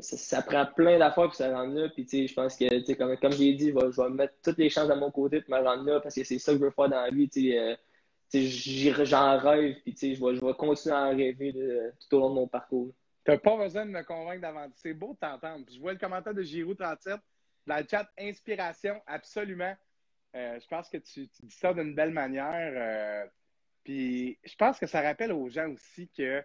[0.00, 1.88] ça, prend plein d'affaires pour se rendre là.
[1.88, 4.94] Puis, je pense que, comme, comme j'ai dit, je vais, mettre toutes les chances de
[4.94, 7.02] mon côté pour me rendre là parce que c'est ça que je veux faire dans
[7.02, 7.28] la vie.
[7.56, 7.76] Euh,
[8.34, 11.54] j'en rêve, puis je vais, je vais continuer à en rêver
[12.00, 12.92] tout au long de mon parcours.
[13.24, 14.72] Tu n'as pas besoin de me convaincre davantage.
[14.76, 15.64] C'est beau de t'entendre.
[15.72, 17.18] Je vois le commentaire de Giroud37
[17.68, 19.76] dans le chat Inspiration, absolument.
[20.34, 22.72] Euh, je pense que tu, dis ça d'une belle manière.
[22.74, 23.26] Euh,
[23.84, 26.42] puis je pense que ça rappelle aux gens aussi que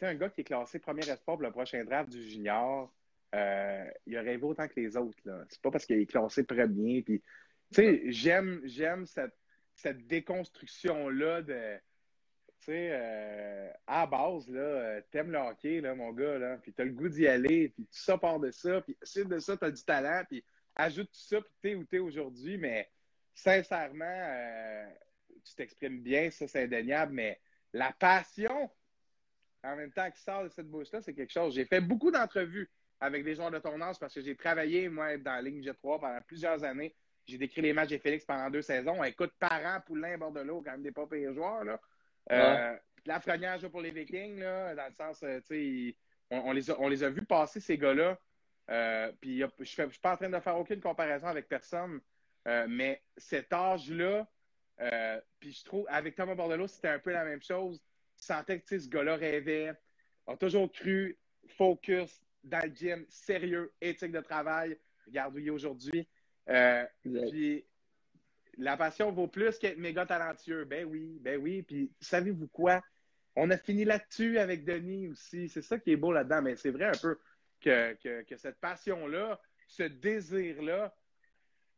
[0.00, 2.92] un gars qui est classé premier espoir pour le prochain draft du junior,
[3.36, 5.16] euh, il a rêvé autant que les autres.
[5.48, 7.02] C'est pas parce qu'il est classé premier.
[7.02, 7.22] Puis,
[8.06, 9.36] j'aime, j'aime cette,
[9.76, 11.76] cette déconstruction-là de.
[12.58, 16.90] Tu sais, à base, là, t'aimes le hockey, là, mon gars, là, puis t'as le
[16.90, 19.84] goût d'y aller, puis tout ça part de ça, puis suite de ça, t'as du
[19.84, 20.44] talent, puis
[20.76, 22.90] ajoute tout ça, puis t'es où t'es aujourd'hui, mais
[23.34, 24.86] sincèrement,
[25.44, 27.40] tu t'exprimes bien, ça, c'est indéniable, mais
[27.72, 28.70] la passion,
[29.64, 31.54] en même temps qui sort de cette bouche-là, c'est quelque chose.
[31.54, 32.70] J'ai fait beaucoup d'entrevues
[33.00, 36.00] avec des joueurs de ton âge parce que j'ai travaillé, moi, dans la ligne J3
[36.00, 36.94] pendant plusieurs années.
[37.26, 39.02] J'ai décrit les matchs des Félix pendant deux saisons.
[39.04, 41.64] Écoute, Parent, Poulain, Bordelot, quand même des pas pires joueurs.
[41.64, 41.80] Là.
[42.30, 42.76] Euh,
[43.58, 45.96] joue pour les Vikings, là, dans le sens, euh, tu sais,
[46.30, 48.18] on, les a, on les a vus passer, ces gars-là.
[48.70, 52.00] Euh, puis je ne suis pas en train de faire aucune comparaison avec personne,
[52.46, 54.26] euh, mais cet âge-là,
[55.38, 57.80] puis je trouve, avec Thomas Bordelot, c'était un peu la même chose
[58.22, 59.72] sentais que ce gars-là rêvait,
[60.26, 64.78] a toujours cru, focus, dans le gym, sérieux, éthique de travail.
[65.06, 66.08] Regarde où il est aujourd'hui.
[66.48, 67.64] Euh, puis
[68.58, 70.64] la passion vaut plus qu'être méga talentueux.
[70.64, 71.62] Ben oui, ben oui.
[71.62, 72.82] Puis savez-vous quoi?
[73.34, 75.48] On a fini là-dessus avec Denis aussi.
[75.48, 76.42] C'est ça qui est beau là-dedans.
[76.42, 77.18] Mais c'est vrai un peu
[77.62, 80.94] que, que, cette passion-là, ce désir-là,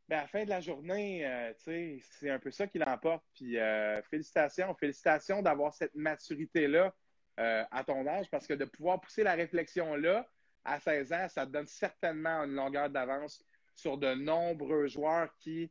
[0.09, 3.24] ben, à la fin de la journée, euh, c'est un peu ça qui l'emporte.
[3.35, 6.95] Puis euh, félicitations, félicitations d'avoir cette maturité-là
[7.41, 10.28] euh, à ton âge, parce que de pouvoir pousser la réflexion-là
[10.64, 15.70] à 16 ans, ça te donne certainement une longueur d'avance sur de nombreux joueurs qui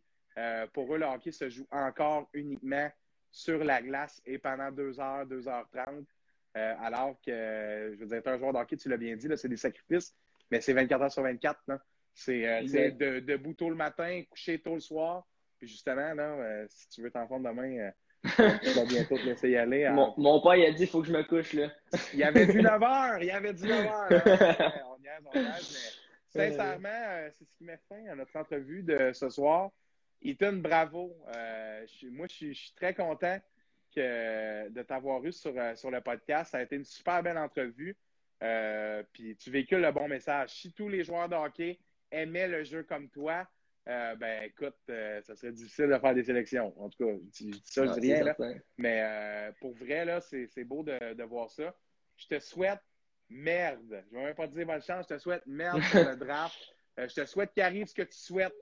[0.73, 2.89] pour eux, le hockey se joue encore uniquement
[3.29, 6.07] sur la glace et pendant 2 heures, 2 heures 30.
[6.55, 9.49] Euh, alors que, je veux dire, un joueur de hockey, tu l'as bien dit, c'est
[9.49, 10.15] des sacrifices,
[10.51, 11.59] mais c'est 24 heures sur 24.
[12.13, 15.25] C'est euh, de, debout tôt le matin, coucher tôt le soir.
[15.57, 17.91] Puis justement, là, si tu veux t'en fondre demain,
[18.23, 19.89] tu vas bientôt te laisser y aller.
[19.89, 21.53] Mon, mon, père, il a dit il faut que je me couche.
[21.53, 21.71] Là.
[22.13, 24.09] il y avait du 9 heures, il y avait du 9 heures.
[24.87, 26.01] on niaise, on niaise,
[26.35, 29.71] mais sincèrement, c'est ce qui met fin à notre entrevue de ce soir.
[30.23, 31.15] Ethan, bravo.
[31.35, 33.37] Euh, moi, je suis, très content
[34.01, 36.51] de t'avoir eu sur, euh, sur le podcast.
[36.51, 37.95] Ça a été une super belle entrevue.
[38.41, 40.49] Euh, puis tu véhicules le bon message.
[40.49, 41.79] Si tous les joueurs de hockey
[42.11, 43.47] aimaient le jeu comme toi,
[43.85, 46.73] ben écoute, ça serait difficile de faire des sélections.
[46.81, 48.35] En tout cas, je dis ça, je dis rien.
[48.77, 51.73] Mais pour vrai, là, c'est beau de, de, voir ça.
[52.17, 52.79] Je te souhaite
[53.29, 54.03] merde.
[54.09, 55.05] Je ne vais même pas te dire bonne chance.
[55.09, 56.57] Je te souhaite merde pour le draft.
[56.97, 58.55] je te souhaite qu'il arrive ce que tu souhaites.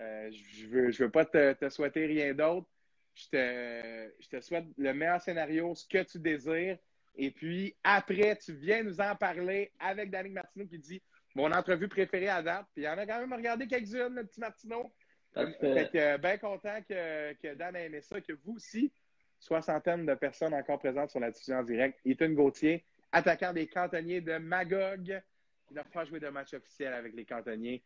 [0.00, 2.68] Euh, je veux, je veux pas te, souhaiter rien d'autre.
[3.14, 6.78] Je te, je te souhaite le meilleur scénario, ce que tu désires.
[7.16, 11.02] Et puis, après, tu viens nous en parler avec Danick Martineau qui dit
[11.34, 12.66] mon entrevue préférée à date.
[12.72, 14.92] Puis, il y en a quand même regardé quelques-unes, le petit Martineau.
[15.34, 18.92] Fait que, bien content que, que, Dan ait aimé ça, que vous aussi,
[19.40, 21.98] soixantaine de personnes encore présentes sur la diffusion en direct.
[22.04, 25.22] Ethan Gauthier, attaquant des cantonniers de Magog.
[25.70, 27.82] Il n'a pas joué de match officiel avec les cantonniers.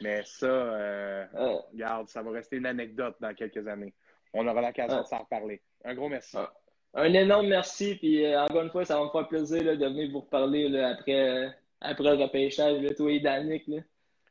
[0.00, 1.58] Mais ça, euh, ah.
[1.72, 3.94] regarde, ça va rester une anecdote dans quelques années.
[4.32, 5.02] On aura l'occasion ah.
[5.02, 5.62] de s'en reparler.
[5.84, 6.36] Un gros merci.
[6.36, 6.52] Ah.
[6.94, 7.96] Un énorme merci.
[7.96, 11.28] Puis euh, encore une fois, ça va me faire plaisir de venir vous reparler après,
[11.28, 11.48] euh,
[11.80, 13.70] après le repêchage, toi et Danick.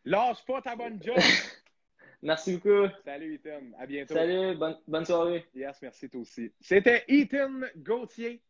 [0.06, 1.18] Lâche pas ta bonne job!
[2.22, 2.88] merci beaucoup.
[3.04, 3.62] Salut Ethan.
[3.78, 4.14] À bientôt.
[4.14, 5.46] Salut, bonne, bonne soirée.
[5.54, 6.52] Yes, merci toi aussi.
[6.62, 8.42] C'était Ethan Gauthier.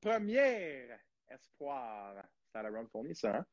[0.00, 2.14] première espoir.
[2.52, 3.46] Ça a la run fourni, ça, hein?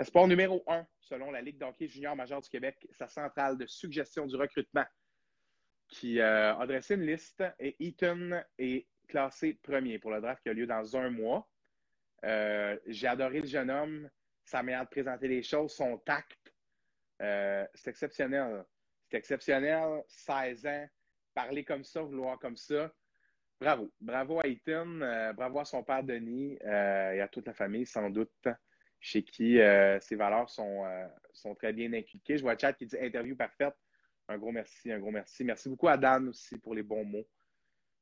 [0.00, 4.26] Espoir numéro un, selon la Ligue d'hockey junior majeur du Québec, sa centrale de suggestion
[4.26, 4.84] du recrutement,
[5.88, 10.50] qui euh, a dressé une liste et Eaton est classé premier pour le draft qui
[10.50, 11.48] a lieu dans un mois.
[12.24, 14.08] Euh, j'ai adoré le jeune homme,
[14.44, 16.54] sa manière de présenter les choses, son tact.
[17.20, 18.64] Euh, c'est exceptionnel.
[19.10, 20.86] C'est exceptionnel, 16 ans,
[21.34, 22.92] parler comme ça, vouloir comme ça.
[23.60, 23.90] Bravo.
[24.00, 25.00] Bravo à Eaton,
[25.34, 28.46] bravo à son père Denis et à toute la famille, sans doute
[29.00, 32.36] chez qui euh, ses valeurs sont, euh, sont très bien inculquées.
[32.36, 33.74] Je vois Chat qui dit interview parfaite.
[34.28, 35.44] Un gros merci, un gros merci.
[35.44, 37.26] Merci beaucoup à Dan aussi pour les bons mots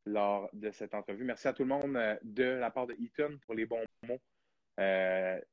[0.05, 1.25] lors de cette entrevue.
[1.25, 4.21] Merci à tout le monde euh, de la part de Eaton pour les bons mots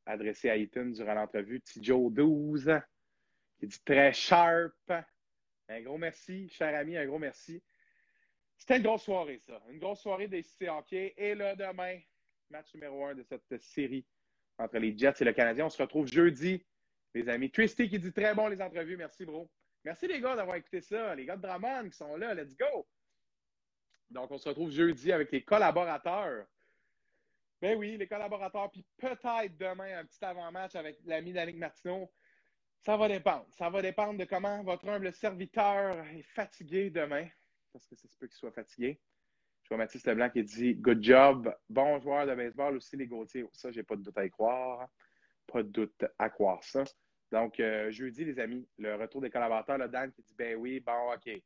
[0.06, 1.62] adressés à Eaton durant l'entrevue.
[1.80, 2.70] Joe 12
[3.58, 4.92] qui dit très sharp.
[5.70, 7.64] Un gros merci, cher ami, un gros merci.
[8.58, 9.62] C'était une grosse soirée, ça.
[9.70, 11.14] Une grosse soirée des CC Hockey.
[11.16, 12.00] Et là, demain,
[12.50, 14.06] match numéro un de cette série
[14.58, 15.66] entre les Jets et le Canadien.
[15.66, 16.66] On se retrouve jeudi,
[17.14, 17.52] les amis.
[17.52, 18.98] Tristy qui dit très bon les entrevues.
[18.98, 19.50] Merci, bro.
[19.84, 21.14] Merci, les gars, d'avoir écouté ça.
[21.16, 22.34] Les gars de Drummond qui sont là.
[22.34, 22.88] Let's go.
[24.10, 26.46] Donc, on se retrouve jeudi avec les collaborateurs.
[27.62, 28.70] Ben oui, les collaborateurs.
[28.72, 32.12] Puis peut-être demain, un petit avant-match avec l'ami Danick Martineau.
[32.82, 33.48] Ça va dépendre.
[33.52, 37.28] Ça va dépendre de comment votre humble serviteur est fatigué demain.
[37.72, 39.00] Parce que c'est ce peu qu'il soit fatigué.
[39.64, 43.46] Je vois Mathis Leblanc qui dit Good job, bon joueur de baseball aussi, les Gauthier.
[43.54, 44.88] Ça, j'ai pas de doute à y croire.
[45.48, 46.84] Pas de doute à croire ça.
[47.32, 51.14] Donc, euh, jeudi, les amis, le retour des collaborateurs, Dan qui dit Ben oui, bon,
[51.14, 51.42] OK.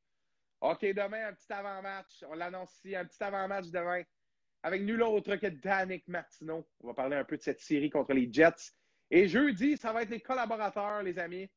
[0.61, 2.23] OK, demain, un petit avant-match.
[2.27, 4.03] On l'annonce ici, un petit avant-match demain
[4.63, 6.67] avec nul autre que Danick Martineau.
[6.81, 8.73] On va parler un peu de cette série contre les Jets.
[9.09, 11.49] Et jeudi, ça va être les collaborateurs, les amis.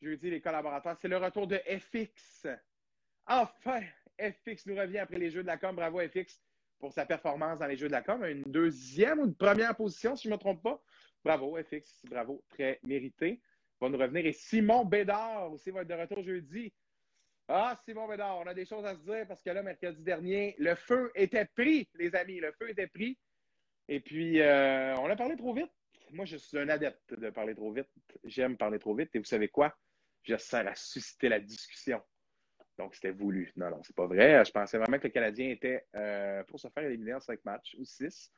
[0.00, 0.96] Jeudi, les collaborateurs.
[1.00, 2.46] C'est le retour de FX.
[3.26, 3.82] Enfin,
[4.30, 5.74] FX nous revient après les Jeux de la Com.
[5.74, 6.40] Bravo FX
[6.78, 8.24] pour sa performance dans les Jeux de la Com.
[8.24, 10.82] Une deuxième ou une première position, si je ne me trompe pas.
[11.24, 13.40] Bravo FX, bravo, très mérité.
[13.80, 14.26] Va nous revenir.
[14.26, 16.72] Et Simon Bédard aussi va être de retour jeudi.
[17.48, 20.54] Ah, Simon Bédard, on a des choses à se dire parce que là, mercredi dernier,
[20.58, 22.40] le feu était pris, les amis.
[22.40, 23.18] Le feu était pris.
[23.88, 25.70] Et puis, euh, on a parlé trop vite.
[26.12, 27.88] Moi, je suis un adepte de parler trop vite.
[28.24, 29.10] J'aime parler trop vite.
[29.14, 29.76] Et vous savez quoi?
[30.22, 32.00] Je sers à susciter la discussion.
[32.78, 33.52] Donc, c'était voulu.
[33.56, 34.44] Non, non, c'est pas vrai.
[34.44, 37.76] Je pensais vraiment que le Canadien était euh, pour se faire éliminer en cinq matchs
[37.78, 38.32] ou six.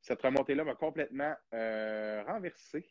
[0.00, 2.88] Cette remontée-là m'a complètement euh, renversé.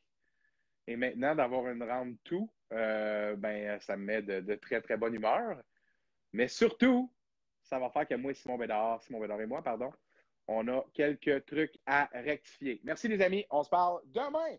[0.88, 5.14] Et maintenant, d'avoir une round tout, euh, ben, ça me met de, très, très bonne
[5.14, 5.62] humeur.
[6.34, 7.12] Mais surtout,
[7.62, 9.92] ça va faire que moi et Simon Bédard, Simon Bédard et moi, pardon,
[10.48, 12.82] on a quelques trucs à rectifier.
[12.84, 13.46] Merci les amis.
[13.50, 14.58] On se parle demain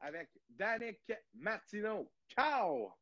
[0.00, 1.00] avec Danick
[1.34, 2.10] Martineau.
[2.28, 3.01] Ciao!